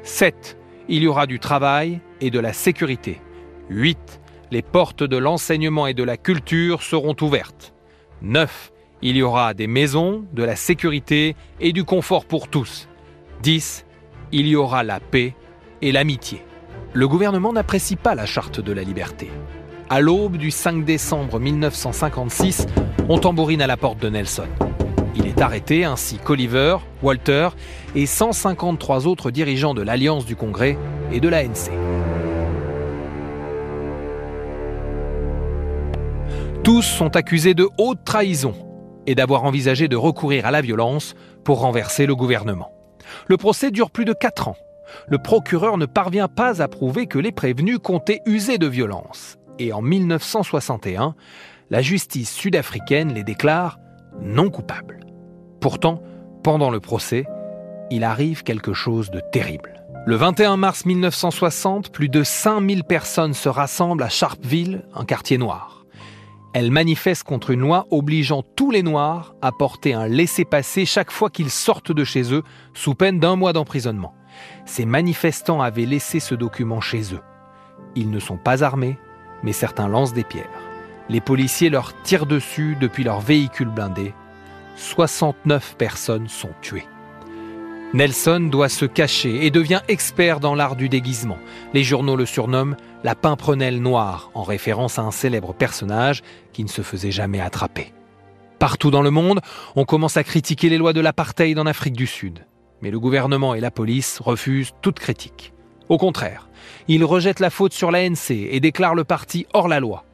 7. 0.03 0.59
Il 0.91 1.03
y 1.03 1.07
aura 1.07 1.27
du 1.27 1.39
travail 1.39 2.01
et 2.21 2.31
de 2.31 2.39
la 2.39 2.53
sécurité. 2.53 3.23
8. 3.71 4.21
Les 4.51 4.61
portes 4.61 5.03
de 5.03 5.17
l'enseignement 5.17 5.87
et 5.87 5.95
de 5.95 6.03
la 6.03 6.19
culture 6.19 6.83
seront 6.83 7.17
ouvertes. 7.23 7.73
9. 8.21 8.71
Il 9.03 9.17
y 9.17 9.23
aura 9.23 9.53
des 9.53 9.67
maisons, 9.67 10.25
de 10.33 10.43
la 10.43 10.57
sécurité 10.57 11.37
et 11.61 11.73
du 11.73 11.85
confort 11.85 12.25
pour 12.25 12.49
tous. 12.49 12.89
10. 13.43 13.85
Il 14.33 14.47
y 14.47 14.57
aura 14.57 14.83
la 14.83 15.01
paix 15.01 15.35
et 15.83 15.93
l'amitié. 15.93 16.43
Le 16.95 17.07
gouvernement 17.07 17.53
n'apprécie 17.53 17.97
pas 17.97 18.15
la 18.15 18.25
charte 18.25 18.59
de 18.59 18.73
la 18.73 18.83
liberté. 18.83 19.31
À 19.91 20.01
l'aube 20.01 20.39
du 20.39 20.51
5 20.51 20.85
décembre 20.85 21.39
1956, 21.39 22.67
on 23.11 23.19
tambourine 23.19 23.61
à 23.61 23.67
la 23.67 23.77
porte 23.77 24.01
de 24.01 24.09
Nelson. 24.09 24.49
Il 25.15 25.27
est 25.27 25.43
arrêté 25.43 25.85
ainsi 25.85 26.17
qu'Oliver, 26.17 26.79
Walter 27.03 27.51
et 27.95 28.07
153 28.07 29.07
autres 29.07 29.31
dirigeants 29.31 29.75
de 29.75 29.83
l'Alliance 29.83 30.25
du 30.25 30.37
Congrès 30.37 30.79
et 31.13 31.21
de 31.21 31.29
l'ANC. 31.29 31.71
Tous 36.65 36.83
sont 36.83 37.15
accusés 37.15 37.55
de 37.55 37.69
haute 37.79 38.01
trahison 38.05 38.66
et 39.07 39.15
d'avoir 39.15 39.45
envisagé 39.45 39.89
de 39.89 39.97
recourir 39.97 40.47
à 40.47 40.51
la 40.51 40.61
violence 40.61 41.15
pour 41.45 41.61
renverser 41.61 42.07
le 42.07 42.15
gouvernement. 42.15 42.73
Le 43.27 43.37
procès 43.37 43.71
dure 43.71 43.91
plus 43.91 44.05
de 44.05 44.13
4 44.13 44.49
ans. 44.49 44.57
Le 45.09 45.19
procureur 45.19 45.79
ne 45.79 45.87
parvient 45.87 46.29
pas 46.29 46.63
à 46.63 46.69
prouver 46.69 47.07
que 47.07 47.19
les 47.19 47.33
prévenus 47.33 47.79
comptaient 47.79 48.21
user 48.27 48.59
de 48.59 48.67
violence 48.67 49.39
et 49.59 49.73
en 49.73 49.83
1961, 49.83 51.15
la 51.71 51.83
justice 51.83 52.33
sud-africaine 52.33 53.13
les 53.13 53.25
déclare 53.25 53.79
non 54.21 54.51
coupables. 54.51 55.01
Pourtant, 55.61 56.03
pendant 56.43 56.71
le 56.71 56.81
procès, 56.81 57.27
il 57.91 58.05
arrive 58.05 58.43
quelque 58.43 58.73
chose 58.73 59.11
de 59.11 59.21
terrible. 59.33 59.83
Le 60.07 60.15
21 60.15 60.57
mars 60.57 60.85
1960, 60.87 61.91
plus 61.91 62.09
de 62.09 62.23
5000 62.23 62.85
personnes 62.85 63.35
se 63.35 63.49
rassemblent 63.49 64.05
à 64.05 64.09
Sharpeville, 64.09 64.85
un 64.95 65.05
quartier 65.05 65.39
noir. 65.39 65.76
Elles 66.59 66.71
manifestent 66.71 67.25
contre 67.25 67.51
une 67.51 67.61
loi 67.61 67.87
obligeant 67.91 68.43
tous 68.43 68.71
les 68.71 68.83
Noirs 68.83 69.35
à 69.43 69.53
porter 69.53 69.93
un 69.93 70.09
laissez-passer 70.09 70.87
chaque 70.87 71.11
fois 71.11 71.29
qu'ils 71.29 71.51
sortent 71.51 71.93
de 71.93 72.03
chez 72.03 72.33
eux, 72.33 72.45
sous 72.73 72.95
peine 72.95 73.21
d'un 73.21 73.37
mois 73.37 73.53
d'emprisonnement. 73.53 74.15
Ces 74.65 74.87
manifestants 74.87 75.61
avaient 75.61 75.85
laissé 75.85 76.19
ce 76.19 76.35
document 76.35 76.81
chez 76.81 77.13
eux. 77.13 77.21
Ils 77.95 78.11
ne 78.11 78.19
sont 78.19 78.39
pas 78.39 78.65
armés, 78.65 78.97
mais 79.43 79.53
certains 79.53 79.87
lancent 79.87 80.15
des 80.15 80.25
pierres. 80.25 80.49
Les 81.11 81.21
policiers 81.21 81.69
leur 81.69 81.93
tirent 82.05 82.25
dessus 82.25 82.75
depuis 82.81 83.05
leur 83.05 83.21
véhicule 83.21 83.69
blindé. 83.69 84.15
69 84.77 85.77
personnes 85.77 86.29
sont 86.29 86.55
tuées. 86.63 86.87
Nelson 87.95 88.49
doit 88.51 88.69
se 88.69 88.85
cacher 88.85 89.47
et 89.47 89.51
devient 89.51 89.81
expert 89.89 90.41
dans 90.41 90.55
l'art 90.55 90.77
du 90.77 90.89
déguisement. 90.89 91.39
Les 91.73 91.85
journaux 91.85 92.17
le 92.17 92.27
surnomment 92.27 92.77
la 93.05 93.15
pimprenelle 93.15 93.81
noire, 93.81 94.31
en 94.35 94.43
référence 94.43 94.99
à 94.99 95.03
un 95.03 95.13
célèbre 95.13 95.55
personnage 95.55 96.23
qui 96.53 96.65
ne 96.65 96.69
se 96.69 96.83
faisait 96.83 97.13
jamais 97.13 97.41
attraper. 97.41 97.93
Partout 98.59 98.91
dans 98.91 99.03
le 99.03 99.11
monde, 99.11 99.41
on 99.77 99.85
commence 99.85 100.17
à 100.17 100.25
critiquer 100.25 100.69
les 100.69 100.79
lois 100.79 100.93
de 100.93 101.01
l'apartheid 101.01 101.59
en 101.59 101.67
Afrique 101.67 101.97
du 101.97 102.07
Sud. 102.07 102.45
Mais 102.83 102.91
le 102.91 102.99
gouvernement 102.99 103.55
et 103.55 103.61
la 103.61 103.71
police 103.71 104.19
refusent 104.21 104.73
toute 104.83 104.99
critique. 104.99 105.53
Au 105.89 105.99
contraire, 105.99 106.49
ils 106.89 107.05
rejettent 107.05 107.41
la 107.41 107.51
faute 107.51 107.73
sur 107.73 107.93
l'ANC 107.93 108.31
et 108.31 108.59
déclarent 108.59 108.97
le 108.97 109.05
parti 109.05 109.47
hors 109.53 109.69
la 109.69 109.79
loi. 109.79 110.05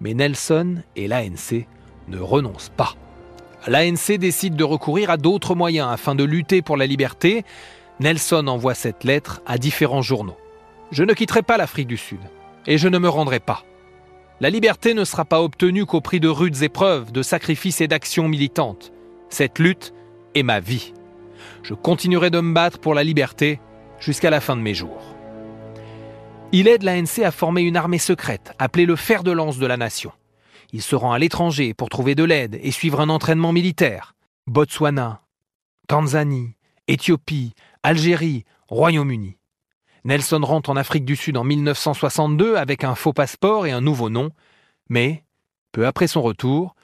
Mais 0.00 0.14
Nelson 0.14 0.82
et 0.96 1.06
l'ANC 1.06 1.66
ne 2.08 2.18
renoncent 2.18 2.72
pas. 2.76 2.96
L'ANC 3.66 4.16
décide 4.18 4.56
de 4.56 4.64
recourir 4.64 5.10
à 5.10 5.16
d'autres 5.16 5.54
moyens 5.54 5.88
afin 5.90 6.14
de 6.14 6.24
lutter 6.24 6.62
pour 6.62 6.76
la 6.76 6.86
liberté. 6.86 7.44
Nelson 8.00 8.46
envoie 8.46 8.74
cette 8.74 9.04
lettre 9.04 9.42
à 9.46 9.58
différents 9.58 10.02
journaux. 10.02 10.36
Je 10.90 11.04
ne 11.04 11.12
quitterai 11.12 11.42
pas 11.42 11.58
l'Afrique 11.58 11.86
du 11.86 11.98
Sud 11.98 12.20
et 12.66 12.78
je 12.78 12.88
ne 12.88 12.98
me 12.98 13.08
rendrai 13.08 13.40
pas. 13.40 13.64
La 14.40 14.48
liberté 14.48 14.94
ne 14.94 15.04
sera 15.04 15.26
pas 15.26 15.42
obtenue 15.42 15.84
qu'au 15.84 16.00
prix 16.00 16.18
de 16.18 16.28
rudes 16.28 16.62
épreuves, 16.62 17.12
de 17.12 17.22
sacrifices 17.22 17.82
et 17.82 17.88
d'actions 17.88 18.28
militantes. 18.28 18.92
Cette 19.28 19.58
lutte 19.58 19.92
est 20.34 20.42
ma 20.42 20.60
vie. 20.60 20.94
Je 21.62 21.74
continuerai 21.74 22.30
de 22.30 22.40
me 22.40 22.54
battre 22.54 22.78
pour 22.78 22.94
la 22.94 23.04
liberté 23.04 23.60
jusqu'à 23.98 24.30
la 24.30 24.40
fin 24.40 24.56
de 24.56 24.62
mes 24.62 24.74
jours. 24.74 25.14
Il 26.52 26.66
aide 26.68 26.82
l'ANC 26.82 27.22
à 27.22 27.30
former 27.30 27.62
une 27.62 27.76
armée 27.76 27.98
secrète, 27.98 28.54
appelée 28.58 28.86
le 28.86 28.96
fer 28.96 29.22
de 29.22 29.30
lance 29.30 29.58
de 29.58 29.66
la 29.66 29.76
nation. 29.76 30.10
Il 30.72 30.82
se 30.82 30.94
rend 30.94 31.12
à 31.12 31.18
l'étranger 31.18 31.74
pour 31.74 31.88
trouver 31.88 32.14
de 32.14 32.24
l'aide 32.24 32.58
et 32.62 32.70
suivre 32.70 33.00
un 33.00 33.08
entraînement 33.08 33.52
militaire. 33.52 34.14
Botswana, 34.46 35.22
Tanzanie, 35.88 36.54
Éthiopie, 36.86 37.52
Algérie, 37.82 38.44
Royaume-Uni. 38.68 39.36
Nelson 40.04 40.40
rentre 40.42 40.70
en 40.70 40.76
Afrique 40.76 41.04
du 41.04 41.16
Sud 41.16 41.36
en 41.36 41.44
1962 41.44 42.56
avec 42.56 42.84
un 42.84 42.94
faux 42.94 43.12
passeport 43.12 43.66
et 43.66 43.70
un 43.70 43.80
nouveau 43.80 44.08
nom, 44.08 44.30
mais, 44.88 45.24
peu 45.72 45.86
après 45.86 46.06
son 46.06 46.22
retour, 46.22 46.74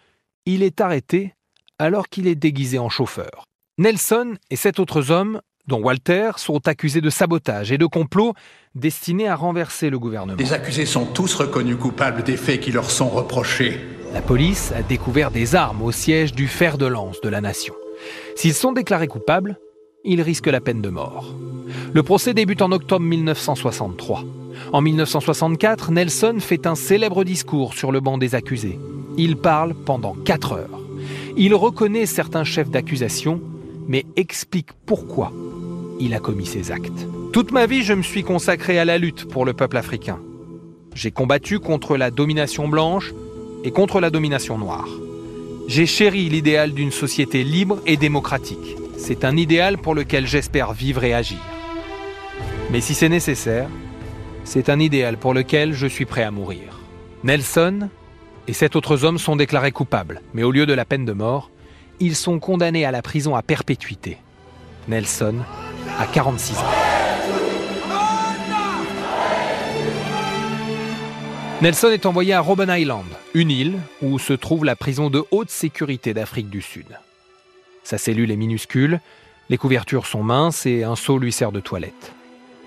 il 0.44 0.62
est 0.62 0.80
arrêté 0.80 1.34
alors 1.78 2.08
qu'il 2.08 2.26
est 2.26 2.34
déguisé 2.34 2.78
en 2.78 2.88
chauffeur. 2.88 3.44
Nelson 3.78 4.36
et 4.50 4.56
sept 4.56 4.78
autres 4.78 5.10
hommes, 5.10 5.40
dont 5.66 5.80
Walter, 5.80 6.32
sont 6.36 6.66
accusés 6.68 7.00
de 7.00 7.10
sabotage 7.10 7.72
et 7.72 7.78
de 7.78 7.86
complot 7.86 8.34
destinés 8.74 9.28
à 9.28 9.36
renverser 9.36 9.90
le 9.90 9.98
gouvernement. 9.98 10.38
Les 10.38 10.52
accusés 10.52 10.86
sont 10.86 11.06
tous 11.06 11.34
reconnus 11.34 11.76
coupables 11.76 12.22
des 12.22 12.36
faits 12.36 12.60
qui 12.60 12.72
leur 12.72 12.90
sont 12.90 13.08
reprochés. 13.08 13.80
La 14.12 14.22
police 14.22 14.72
a 14.72 14.82
découvert 14.82 15.30
des 15.30 15.54
armes 15.54 15.82
au 15.82 15.92
siège 15.92 16.32
du 16.32 16.46
fer 16.48 16.78
de 16.78 16.86
lance 16.86 17.20
de 17.20 17.28
la 17.28 17.40
nation. 17.40 17.74
S'ils 18.36 18.54
sont 18.54 18.72
déclarés 18.72 19.08
coupables, 19.08 19.58
ils 20.04 20.22
risquent 20.22 20.46
la 20.46 20.60
peine 20.60 20.82
de 20.82 20.88
mort. 20.88 21.34
Le 21.92 22.02
procès 22.02 22.34
débute 22.34 22.62
en 22.62 22.70
octobre 22.72 23.04
1963. 23.04 24.24
En 24.72 24.80
1964, 24.80 25.90
Nelson 25.90 26.36
fait 26.40 26.66
un 26.66 26.74
célèbre 26.74 27.24
discours 27.24 27.74
sur 27.74 27.92
le 27.92 28.00
banc 28.00 28.18
des 28.18 28.34
accusés. 28.34 28.78
Il 29.18 29.36
parle 29.36 29.74
pendant 29.74 30.14
quatre 30.14 30.52
heures. 30.52 30.80
Il 31.36 31.54
reconnaît 31.54 32.06
certains 32.06 32.44
chefs 32.44 32.70
d'accusation, 32.70 33.40
mais 33.88 34.04
explique 34.16 34.72
pourquoi 34.86 35.32
il 36.00 36.14
a 36.14 36.20
commis 36.20 36.46
ces 36.46 36.70
actes. 36.70 37.06
Toute 37.32 37.52
ma 37.52 37.66
vie, 37.66 37.82
je 37.82 37.92
me 37.92 38.02
suis 38.02 38.22
consacré 38.22 38.78
à 38.78 38.84
la 38.84 38.98
lutte 38.98 39.26
pour 39.26 39.44
le 39.44 39.52
peuple 39.52 39.76
africain. 39.76 40.18
J'ai 40.94 41.10
combattu 41.10 41.58
contre 41.58 41.96
la 41.96 42.10
domination 42.10 42.68
blanche 42.68 43.12
et 43.64 43.70
contre 43.70 44.00
la 44.00 44.10
domination 44.10 44.58
noire. 44.58 44.88
J'ai 45.68 45.86
chéri 45.86 46.28
l'idéal 46.28 46.72
d'une 46.72 46.92
société 46.92 47.44
libre 47.44 47.80
et 47.86 47.96
démocratique. 47.96 48.76
C'est 48.96 49.24
un 49.24 49.36
idéal 49.36 49.78
pour 49.78 49.94
lequel 49.94 50.26
j'espère 50.26 50.72
vivre 50.72 51.04
et 51.04 51.12
agir. 51.12 51.40
Mais 52.70 52.80
si 52.80 52.94
c'est 52.94 53.08
nécessaire, 53.08 53.68
c'est 54.44 54.68
un 54.68 54.80
idéal 54.80 55.18
pour 55.18 55.34
lequel 55.34 55.72
je 55.72 55.86
suis 55.86 56.04
prêt 56.04 56.22
à 56.22 56.30
mourir. 56.30 56.80
Nelson 57.24 57.88
et 58.48 58.52
sept 58.52 58.76
autres 58.76 59.04
hommes 59.04 59.18
sont 59.18 59.36
déclarés 59.36 59.72
coupables, 59.72 60.22
mais 60.34 60.44
au 60.44 60.52
lieu 60.52 60.66
de 60.66 60.72
la 60.72 60.84
peine 60.84 61.04
de 61.04 61.12
mort, 61.12 61.50
ils 62.00 62.14
sont 62.14 62.38
condamnés 62.38 62.84
à 62.84 62.90
la 62.90 63.02
prison 63.02 63.34
à 63.34 63.42
perpétuité. 63.42 64.18
Nelson 64.88 65.36
a 65.98 66.06
46 66.06 66.58
ans. 66.58 66.62
Nelson 71.62 71.88
est 71.88 72.04
envoyé 72.04 72.34
à 72.34 72.40
Robben 72.40 72.70
Island, 72.70 73.06
une 73.32 73.50
île 73.50 73.78
où 74.02 74.18
se 74.18 74.34
trouve 74.34 74.64
la 74.64 74.76
prison 74.76 75.08
de 75.08 75.24
haute 75.30 75.50
sécurité 75.50 76.12
d'Afrique 76.12 76.50
du 76.50 76.60
Sud. 76.60 76.86
Sa 77.82 77.96
cellule 77.96 78.30
est 78.30 78.36
minuscule, 78.36 79.00
les 79.48 79.56
couvertures 79.56 80.06
sont 80.06 80.22
minces 80.22 80.66
et 80.66 80.84
un 80.84 80.96
seau 80.96 81.18
lui 81.18 81.32
sert 81.32 81.52
de 81.52 81.60
toilette. 81.60 82.12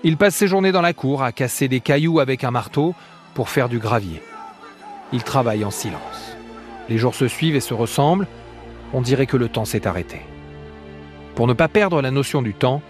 Il 0.02 0.16
passe 0.16 0.34
ses 0.34 0.48
journées 0.48 0.72
dans 0.72 0.80
la 0.80 0.94
cour 0.94 1.22
à 1.22 1.30
casser 1.30 1.68
des 1.68 1.80
cailloux 1.80 2.18
avec 2.18 2.42
un 2.42 2.50
marteau 2.50 2.94
pour 3.34 3.48
faire 3.48 3.68
du 3.68 3.78
gravier. 3.78 4.20
Il 5.12 5.22
travaille 5.22 5.64
en 5.64 5.70
silence. 5.70 6.36
Les 6.88 6.98
jours 6.98 7.14
se 7.14 7.28
suivent 7.28 7.54
et 7.54 7.60
se 7.60 7.74
ressemblent, 7.74 8.26
on 8.92 9.02
dirait 9.02 9.26
que 9.26 9.36
le 9.36 9.48
temps 9.48 9.64
s'est 9.64 9.86
arrêté. 9.86 10.20
Pour 11.36 11.46
ne 11.46 11.52
pas 11.52 11.68
perdre 11.68 12.02
la 12.02 12.10
notion 12.10 12.42
du 12.42 12.54
temps, 12.54 12.82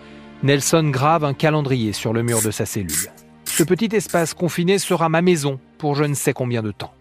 Nelson 0.42 0.88
grave 0.88 1.24
un 1.24 1.34
calendrier 1.34 1.92
sur 1.92 2.14
le 2.14 2.22
mur 2.22 2.40
de 2.40 2.50
sa 2.50 2.64
cellule. 2.64 3.12
Ce 3.44 3.62
petit 3.62 3.94
espace 3.94 4.32
confiné 4.32 4.78
sera 4.78 5.10
ma 5.10 5.20
maison 5.20 5.60
pour 5.76 5.94
je 5.94 6.04
ne 6.04 6.14
sais 6.14 6.32
combien 6.32 6.62
de 6.62 6.70
temps. 6.70 6.94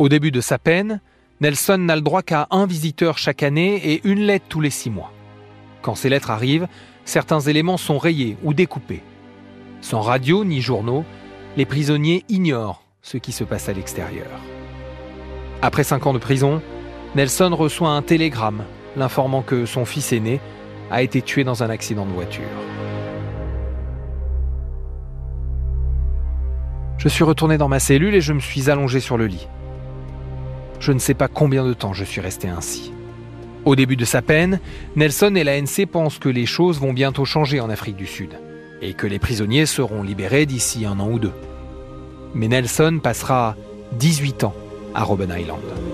Au 0.00 0.08
début 0.08 0.32
de 0.32 0.40
sa 0.40 0.58
peine, 0.58 1.00
Nelson 1.40 1.78
n'a 1.78 1.94
le 1.94 2.02
droit 2.02 2.22
qu'à 2.22 2.48
un 2.50 2.66
visiteur 2.66 3.18
chaque 3.18 3.44
année 3.44 3.76
et 3.92 4.00
une 4.02 4.22
lettre 4.22 4.46
tous 4.48 4.60
les 4.60 4.70
six 4.70 4.90
mois. 4.90 5.12
Quand 5.80 5.94
ces 5.94 6.08
lettres 6.08 6.32
arrivent, 6.32 6.66
certains 7.04 7.38
éléments 7.38 7.76
sont 7.76 7.98
rayés 7.98 8.36
ou 8.42 8.52
découpés. 8.52 9.02
Sans 9.80 10.00
radio 10.00 10.44
ni 10.44 10.60
journaux, 10.60 11.04
les 11.56 11.66
prisonniers 11.66 12.24
ignorent 12.28 12.82
ce 13.00 13.16
qui 13.16 13.30
se 13.30 13.44
passe 13.44 13.68
à 13.68 13.74
l'extérieur. 13.74 14.26
Après 15.62 15.84
cinq 15.84 16.04
ans 16.06 16.12
de 16.12 16.18
prison, 16.18 16.60
Nelson 17.14 17.54
reçoit 17.54 17.90
un 17.90 18.02
télégramme 18.02 18.64
l'informant 18.96 19.42
que 19.42 19.66
son 19.66 19.84
fils 19.84 20.12
aîné 20.12 20.40
a 20.94 21.02
été 21.02 21.22
tué 21.22 21.42
dans 21.42 21.64
un 21.64 21.70
accident 21.70 22.06
de 22.06 22.12
voiture. 22.12 22.44
Je 26.98 27.08
suis 27.08 27.24
retourné 27.24 27.58
dans 27.58 27.68
ma 27.68 27.80
cellule 27.80 28.14
et 28.14 28.20
je 28.20 28.32
me 28.32 28.38
suis 28.38 28.70
allongé 28.70 29.00
sur 29.00 29.18
le 29.18 29.26
lit. 29.26 29.48
Je 30.78 30.92
ne 30.92 31.00
sais 31.00 31.14
pas 31.14 31.26
combien 31.26 31.66
de 31.66 31.72
temps 31.72 31.94
je 31.94 32.04
suis 32.04 32.20
resté 32.20 32.46
ainsi. 32.48 32.92
Au 33.64 33.74
début 33.74 33.96
de 33.96 34.04
sa 34.04 34.22
peine, 34.22 34.60
Nelson 34.94 35.34
et 35.34 35.42
l'ANC 35.42 35.84
pensent 35.90 36.20
que 36.20 36.28
les 36.28 36.46
choses 36.46 36.78
vont 36.78 36.92
bientôt 36.92 37.24
changer 37.24 37.58
en 37.58 37.70
Afrique 37.70 37.96
du 37.96 38.06
Sud 38.06 38.30
et 38.80 38.94
que 38.94 39.08
les 39.08 39.18
prisonniers 39.18 39.66
seront 39.66 40.04
libérés 40.04 40.46
d'ici 40.46 40.86
un 40.86 41.00
an 41.00 41.10
ou 41.10 41.18
deux. 41.18 41.34
Mais 42.34 42.46
Nelson 42.46 43.00
passera 43.02 43.56
18 43.98 44.44
ans 44.44 44.54
à 44.94 45.02
Robben 45.02 45.34
Island. 45.36 45.93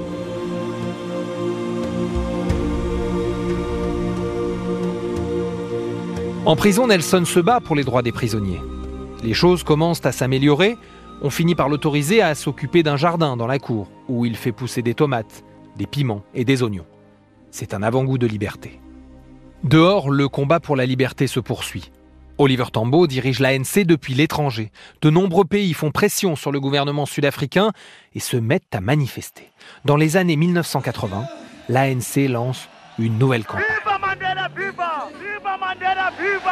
En 6.50 6.56
prison, 6.56 6.88
Nelson 6.88 7.24
se 7.26 7.38
bat 7.38 7.60
pour 7.60 7.76
les 7.76 7.84
droits 7.84 8.02
des 8.02 8.10
prisonniers. 8.10 8.60
Les 9.22 9.34
choses 9.34 9.62
commencent 9.62 10.04
à 10.04 10.10
s'améliorer. 10.10 10.76
On 11.22 11.30
finit 11.30 11.54
par 11.54 11.68
l'autoriser 11.68 12.22
à 12.22 12.34
s'occuper 12.34 12.82
d'un 12.82 12.96
jardin 12.96 13.36
dans 13.36 13.46
la 13.46 13.60
cour, 13.60 13.88
où 14.08 14.26
il 14.26 14.34
fait 14.34 14.50
pousser 14.50 14.82
des 14.82 14.94
tomates, 14.94 15.44
des 15.76 15.86
piments 15.86 16.24
et 16.34 16.44
des 16.44 16.64
oignons. 16.64 16.86
C'est 17.52 17.72
un 17.72 17.84
avant-goût 17.84 18.18
de 18.18 18.26
liberté. 18.26 18.80
Dehors, 19.62 20.10
le 20.10 20.28
combat 20.28 20.58
pour 20.58 20.74
la 20.74 20.86
liberté 20.86 21.28
se 21.28 21.38
poursuit. 21.38 21.92
Oliver 22.36 22.72
Tambo 22.72 23.06
dirige 23.06 23.38
l'ANC 23.38 23.84
depuis 23.86 24.14
l'étranger. 24.14 24.72
De 25.02 25.10
nombreux 25.10 25.44
pays 25.44 25.72
font 25.72 25.92
pression 25.92 26.34
sur 26.34 26.50
le 26.50 26.58
gouvernement 26.58 27.06
sud-africain 27.06 27.70
et 28.16 28.18
se 28.18 28.36
mettent 28.36 28.74
à 28.74 28.80
manifester. 28.80 29.52
Dans 29.84 29.96
les 29.96 30.16
années 30.16 30.34
1980, 30.34 31.26
l'ANC 31.68 32.28
lance 32.28 32.68
une 32.98 33.18
nouvelle 33.18 33.44
campagne. 33.44 33.89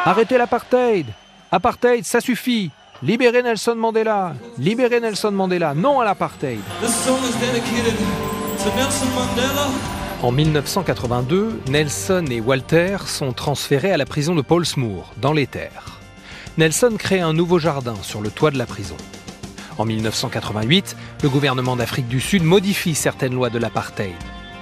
Arrêtez 0.05 0.37
l'apartheid 0.37 1.05
Apartheid, 1.51 2.05
ça 2.05 2.21
suffit 2.21 2.71
Libérez 3.01 3.43
Nelson 3.43 3.75
Mandela 3.75 4.33
Libérez 4.57 4.99
Nelson 4.99 5.31
Mandela 5.31 5.73
Non 5.73 5.99
à 5.99 6.05
l'apartheid 6.05 6.59
En 10.21 10.31
1982, 10.33 11.61
Nelson 11.69 12.25
et 12.29 12.41
Walter 12.41 12.97
sont 13.05 13.31
transférés 13.31 13.93
à 13.93 13.97
la 13.97 14.05
prison 14.05 14.35
de 14.35 14.41
Paulsmoor, 14.41 15.13
dans 15.21 15.31
les 15.31 15.47
terres. 15.47 15.99
Nelson 16.57 16.95
crée 16.99 17.21
un 17.21 17.31
nouveau 17.31 17.57
jardin 17.57 17.95
sur 18.01 18.19
le 18.19 18.29
toit 18.29 18.51
de 18.51 18.57
la 18.57 18.65
prison. 18.65 18.97
En 19.77 19.85
1988, 19.85 20.97
le 21.23 21.29
gouvernement 21.29 21.77
d'Afrique 21.77 22.09
du 22.09 22.19
Sud 22.19 22.43
modifie 22.43 22.95
certaines 22.95 23.33
lois 23.33 23.49
de 23.49 23.59
l'apartheid. 23.59 24.11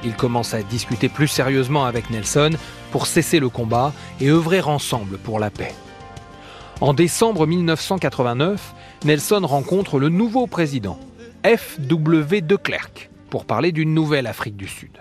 Il 0.04 0.14
commence 0.14 0.54
à 0.54 0.62
discuter 0.62 1.10
plus 1.10 1.28
sérieusement 1.28 1.86
avec 1.86 2.12
Nelson 2.12 2.52
pour 2.92 3.08
cesser 3.08 3.40
le 3.40 3.50
combat 3.50 3.94
et 4.20 4.30
œuvrer 4.30 4.62
ensemble 4.62 5.18
pour 5.18 5.40
la 5.40 5.50
paix. 5.50 5.74
En 6.80 6.94
décembre 6.94 7.48
1989, 7.48 8.74
Nelson 9.04 9.42
rencontre 9.44 10.00
le 10.00 10.10
nouveau 10.10 10.48
président, 10.48 11.00
F.W. 11.44 12.42
de 12.42 12.56
Klerk, 12.56 13.10
pour 13.30 13.46
parler 13.46 13.72
d'une 13.72 13.94
nouvelle 13.94 14.28
Afrique 14.28 14.58
du 14.58 14.68
Sud. 14.68 14.92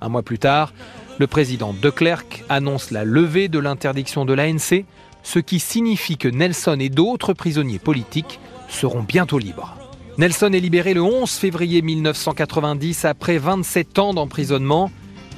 Un 0.00 0.08
mois 0.08 0.22
plus 0.22 0.38
tard, 0.38 0.72
le 1.18 1.26
président 1.26 1.74
de 1.74 1.90
Klerk 1.90 2.44
annonce 2.48 2.90
la 2.90 3.04
levée 3.04 3.48
de 3.48 3.58
l'interdiction 3.58 4.24
de 4.24 4.32
l'ANC, 4.32 4.84
ce 5.22 5.38
qui 5.38 5.60
signifie 5.60 6.16
que 6.16 6.28
Nelson 6.28 6.78
et 6.80 6.88
d'autres 6.88 7.34
prisonniers 7.34 7.78
politiques 7.78 8.40
seront 8.68 9.02
bientôt 9.02 9.38
libres. 9.38 9.76
Nelson 10.16 10.52
est 10.52 10.60
libéré 10.60 10.94
le 10.94 11.02
11 11.02 11.30
février 11.30 11.82
1990 11.82 13.04
après 13.04 13.38
27 13.38 13.98
ans 13.98 14.14
d'emprisonnement. 14.14 14.90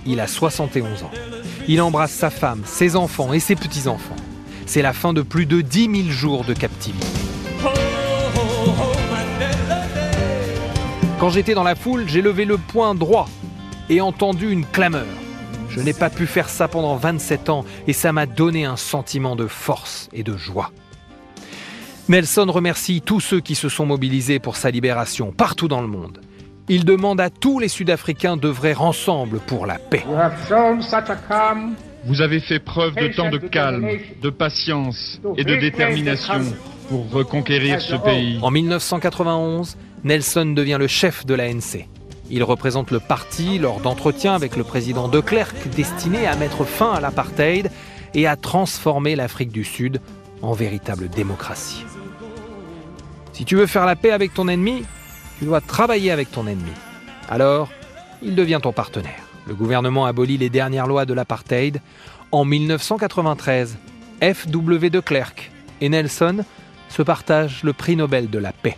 Il 0.07 0.21
a 0.21 0.27
71 0.27 1.03
ans. 1.03 1.11
Il 1.69 1.81
embrasse 1.81 2.13
sa 2.13 2.31
femme, 2.31 2.63
ses 2.65 2.97
enfants 2.97 3.33
et 3.33 3.41
ses 3.41 3.57
petits-enfants. 3.57 4.17
C'est 4.67 4.83
la 4.83 4.93
fin 4.93 5.13
de 5.13 5.23
plus 5.23 5.47
de 5.47 5.61
10 5.61 6.05
000 6.05 6.09
jours 6.11 6.45
de 6.45 6.55
captivité. 6.55 7.07
Quand 11.19 11.29
j'étais 11.29 11.55
dans 11.55 11.63
la 11.63 11.75
foule, 11.75 12.05
j'ai 12.07 12.23
levé 12.23 12.45
le 12.45 12.57
poing 12.57 12.95
droit 12.95 13.29
et 13.91 14.01
entendu 14.01 14.51
une 14.51 14.65
clameur. 14.65 15.07
Je 15.69 15.81
n'ai 15.81 15.93
pas 15.93 16.11
pu 16.11 16.27
faire 16.27 16.49
ça 16.49 16.67
pendant 16.67 16.97
27 16.97 17.51
ans 17.51 17.65
et 17.87 17.93
ça 17.93 18.13
m'a 18.13 18.27
donné 18.27 18.65
un 18.65 18.77
sentiment 18.77 19.37
de 19.37 19.47
force 19.47 20.09
et 20.13 20.23
de 20.23 20.37
joie. 20.37 20.73
Nelson 22.09 22.47
remercie 22.49 23.03
tous 23.03 23.21
ceux 23.21 23.41
qui 23.41 23.55
se 23.55 23.69
sont 23.69 23.87
mobilisés 23.87 24.41
pour 24.41 24.57
sa 24.57 24.71
libération 24.71 25.31
partout 25.31 25.69
dans 25.69 25.81
le 25.81 25.87
monde. 25.87 26.21
Il 26.73 26.85
demande 26.85 27.21
à 27.21 27.31
tous 27.31 27.59
les 27.59 27.67
Sud-Africains 27.67 28.37
d'œuvrer 28.37 28.77
ensemble 28.77 29.41
pour 29.41 29.67
la 29.67 29.81
paix. 29.81 30.05
Vous 32.05 32.21
avez 32.21 32.39
fait 32.39 32.61
preuve 32.61 32.95
de 32.95 33.09
tant 33.09 33.29
de 33.29 33.39
calme, 33.39 33.89
de 34.23 34.31
patience 34.31 35.21
et 35.37 35.43
de 35.43 35.57
détermination 35.57 36.45
pour 36.89 37.11
reconquérir 37.11 37.81
ce 37.81 37.97
pays. 37.97 38.39
En 38.41 38.53
1991, 38.53 39.79
Nelson 40.05 40.47
devient 40.47 40.77
le 40.79 40.87
chef 40.87 41.27
de 41.27 41.35
l'ANC. 41.35 41.89
Il 42.31 42.45
représente 42.45 42.93
le 42.93 43.01
parti 43.01 43.59
lors 43.59 43.81
d'entretiens 43.81 44.37
avec 44.37 44.55
le 44.55 44.63
président 44.63 45.09
de 45.09 45.19
Klerk 45.19 45.57
destinés 45.75 46.29
à 46.29 46.37
mettre 46.37 46.65
fin 46.65 46.93
à 46.93 47.01
l'apartheid 47.01 47.69
et 48.15 48.29
à 48.29 48.37
transformer 48.37 49.17
l'Afrique 49.17 49.51
du 49.51 49.65
Sud 49.65 50.01
en 50.41 50.53
véritable 50.53 51.09
démocratie. 51.09 51.85
Si 53.33 53.45
tu 53.45 53.57
veux 53.57 53.67
faire 53.67 53.87
la 53.87 53.97
paix 53.97 54.13
avec 54.13 54.35
ton 54.35 54.47
ennemi, 54.47 54.85
tu 55.41 55.47
dois 55.47 55.63
travailler 55.63 56.11
avec 56.11 56.31
ton 56.31 56.47
ennemi. 56.47 56.71
Alors, 57.31 57.71
il 58.21 58.35
devient 58.35 58.61
ton 58.63 58.75
partenaire. 58.75 59.23
Le 59.47 59.55
gouvernement 59.55 60.05
abolit 60.05 60.37
les 60.37 60.51
dernières 60.51 60.87
lois 60.87 61.07
de 61.07 61.15
l'apartheid. 61.15 61.81
En 62.31 62.45
1993, 62.45 63.79
F.W. 64.21 64.91
de 64.91 65.01
Klerk 65.01 65.51
et 65.81 65.89
Nelson 65.89 66.45
se 66.91 67.01
partagent 67.01 67.63
le 67.63 67.73
prix 67.73 67.97
Nobel 67.97 68.29
de 68.29 68.39
la 68.39 68.53
paix. 68.53 68.77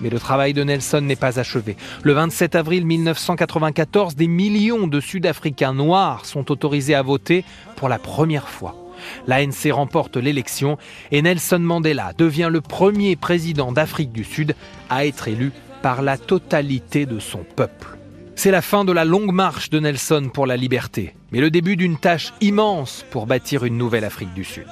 Mais 0.00 0.08
le 0.08 0.20
travail 0.20 0.54
de 0.54 0.62
Nelson 0.62 1.00
n'est 1.00 1.16
pas 1.16 1.40
achevé. 1.40 1.76
Le 2.04 2.12
27 2.12 2.54
avril 2.54 2.86
1994, 2.86 4.14
des 4.14 4.28
millions 4.28 4.86
de 4.86 5.00
Sud-Africains 5.00 5.74
noirs 5.74 6.26
sont 6.26 6.52
autorisés 6.52 6.94
à 6.94 7.02
voter 7.02 7.44
pour 7.74 7.88
la 7.88 7.98
première 7.98 8.48
fois. 8.48 8.85
L'ANC 9.26 9.72
remporte 9.72 10.16
l'élection 10.16 10.78
et 11.10 11.22
Nelson 11.22 11.58
Mandela 11.58 12.12
devient 12.16 12.48
le 12.50 12.60
premier 12.60 13.16
président 13.16 13.72
d'Afrique 13.72 14.12
du 14.12 14.24
Sud 14.24 14.54
à 14.90 15.06
être 15.06 15.28
élu 15.28 15.52
par 15.82 16.02
la 16.02 16.18
totalité 16.18 17.06
de 17.06 17.18
son 17.18 17.44
peuple. 17.44 17.98
C'est 18.34 18.50
la 18.50 18.62
fin 18.62 18.84
de 18.84 18.92
la 18.92 19.04
longue 19.04 19.32
marche 19.32 19.70
de 19.70 19.80
Nelson 19.80 20.30
pour 20.32 20.46
la 20.46 20.56
liberté, 20.56 21.14
mais 21.32 21.40
le 21.40 21.50
début 21.50 21.76
d'une 21.76 21.96
tâche 21.96 22.34
immense 22.40 23.04
pour 23.10 23.26
bâtir 23.26 23.64
une 23.64 23.78
nouvelle 23.78 24.04
Afrique 24.04 24.34
du 24.34 24.44
Sud. 24.44 24.66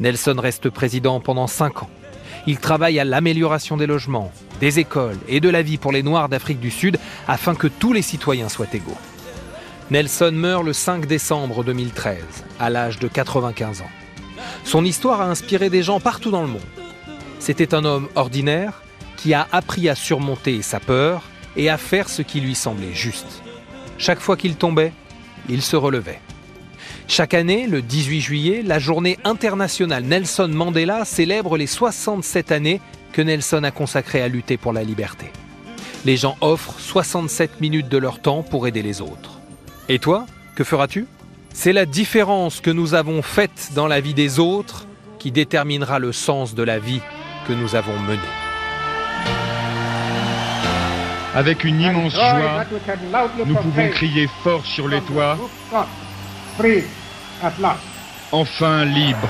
Nelson 0.00 0.36
reste 0.38 0.70
président 0.70 1.20
pendant 1.20 1.46
cinq 1.46 1.82
ans. 1.82 1.90
Il 2.46 2.58
travaille 2.58 2.98
à 2.98 3.04
l'amélioration 3.04 3.76
des 3.76 3.86
logements, 3.86 4.32
des 4.60 4.78
écoles 4.78 5.18
et 5.28 5.40
de 5.40 5.48
la 5.48 5.62
vie 5.62 5.78
pour 5.78 5.92
les 5.92 6.02
Noirs 6.02 6.28
d'Afrique 6.28 6.60
du 6.60 6.70
Sud 6.70 6.98
afin 7.26 7.54
que 7.54 7.66
tous 7.66 7.92
les 7.92 8.02
citoyens 8.02 8.48
soient 8.48 8.66
égaux. 8.72 8.96
Nelson 9.88 10.32
meurt 10.32 10.64
le 10.64 10.72
5 10.72 11.06
décembre 11.06 11.62
2013, 11.62 12.18
à 12.58 12.70
l'âge 12.70 12.98
de 12.98 13.06
95 13.06 13.82
ans. 13.82 13.90
Son 14.64 14.84
histoire 14.84 15.20
a 15.20 15.30
inspiré 15.30 15.70
des 15.70 15.84
gens 15.84 16.00
partout 16.00 16.32
dans 16.32 16.42
le 16.42 16.48
monde. 16.48 16.60
C'était 17.38 17.72
un 17.72 17.84
homme 17.84 18.08
ordinaire 18.16 18.82
qui 19.16 19.32
a 19.32 19.46
appris 19.52 19.88
à 19.88 19.94
surmonter 19.94 20.60
sa 20.62 20.80
peur 20.80 21.22
et 21.56 21.70
à 21.70 21.78
faire 21.78 22.08
ce 22.08 22.22
qui 22.22 22.40
lui 22.40 22.56
semblait 22.56 22.94
juste. 22.94 23.42
Chaque 23.96 24.18
fois 24.18 24.36
qu'il 24.36 24.56
tombait, 24.56 24.92
il 25.48 25.62
se 25.62 25.76
relevait. 25.76 26.20
Chaque 27.06 27.34
année, 27.34 27.68
le 27.68 27.80
18 27.80 28.20
juillet, 28.20 28.62
la 28.64 28.80
journée 28.80 29.18
internationale 29.22 30.02
Nelson 30.02 30.48
Mandela 30.48 31.04
célèbre 31.04 31.56
les 31.56 31.68
67 31.68 32.50
années 32.50 32.80
que 33.12 33.22
Nelson 33.22 33.62
a 33.62 33.70
consacrées 33.70 34.22
à 34.22 34.26
lutter 34.26 34.56
pour 34.56 34.72
la 34.72 34.82
liberté. 34.82 35.26
Les 36.04 36.16
gens 36.16 36.36
offrent 36.40 36.80
67 36.80 37.60
minutes 37.60 37.88
de 37.88 37.98
leur 37.98 38.18
temps 38.18 38.42
pour 38.42 38.66
aider 38.66 38.82
les 38.82 39.00
autres. 39.00 39.35
Et 39.88 40.00
toi, 40.00 40.26
que 40.56 40.64
feras-tu? 40.64 41.06
C'est 41.54 41.72
la 41.72 41.86
différence 41.86 42.60
que 42.60 42.70
nous 42.70 42.94
avons 42.94 43.22
faite 43.22 43.70
dans 43.74 43.86
la 43.86 44.00
vie 44.00 44.14
des 44.14 44.40
autres 44.40 44.84
qui 45.20 45.30
déterminera 45.30 46.00
le 46.00 46.10
sens 46.12 46.56
de 46.56 46.62
la 46.64 46.80
vie 46.80 47.00
que 47.46 47.52
nous 47.52 47.76
avons 47.76 47.96
menée. 48.00 48.18
Avec 51.36 51.62
une 51.62 51.80
immense 51.80 52.14
joie, 52.14 52.64
nous 53.46 53.54
pouvons 53.54 53.88
crier 53.90 54.28
fort 54.42 54.66
sur 54.66 54.88
les 54.88 55.00
toits 55.02 55.38
Enfin 58.32 58.84
libre. 58.84 59.28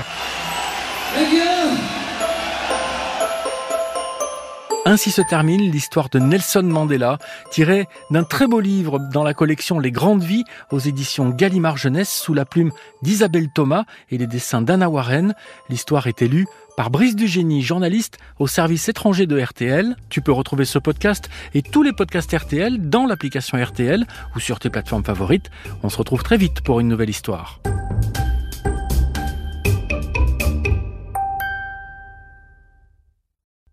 Ainsi 4.89 5.11
se 5.11 5.21
termine 5.21 5.69
l'histoire 5.69 6.07
de 6.07 6.17
Nelson 6.17 6.63
Mandela, 6.63 7.17
tirée 7.51 7.89
d'un 8.09 8.23
très 8.23 8.47
beau 8.47 8.61
livre 8.61 8.99
dans 9.11 9.25
la 9.25 9.33
collection 9.33 9.79
Les 9.79 9.91
Grandes 9.91 10.23
Vies 10.23 10.45
aux 10.71 10.79
éditions 10.79 11.27
Gallimard 11.27 11.75
Jeunesse 11.75 12.09
sous 12.09 12.33
la 12.33 12.45
plume 12.45 12.71
d'Isabelle 13.01 13.49
Thomas 13.53 13.83
et 14.11 14.17
les 14.17 14.27
dessins 14.27 14.61
d'Anna 14.61 14.89
Warren. 14.89 15.35
L'histoire 15.67 16.07
est 16.07 16.21
élue 16.21 16.47
par 16.77 16.89
Brice 16.89 17.17
Dugénie, 17.17 17.63
journaliste 17.63 18.17
au 18.39 18.47
service 18.47 18.87
étranger 18.87 19.25
de 19.25 19.37
RTL. 19.37 19.97
Tu 20.07 20.21
peux 20.21 20.31
retrouver 20.31 20.63
ce 20.63 20.79
podcast 20.79 21.29
et 21.53 21.61
tous 21.61 21.83
les 21.83 21.91
podcasts 21.91 22.31
RTL 22.31 22.89
dans 22.89 23.05
l'application 23.05 23.61
RTL 23.61 24.07
ou 24.37 24.39
sur 24.39 24.57
tes 24.57 24.69
plateformes 24.69 25.03
favorites. 25.03 25.51
On 25.83 25.89
se 25.89 25.97
retrouve 25.97 26.23
très 26.23 26.37
vite 26.37 26.61
pour 26.61 26.79
une 26.79 26.87
nouvelle 26.87 27.09
histoire. 27.09 27.59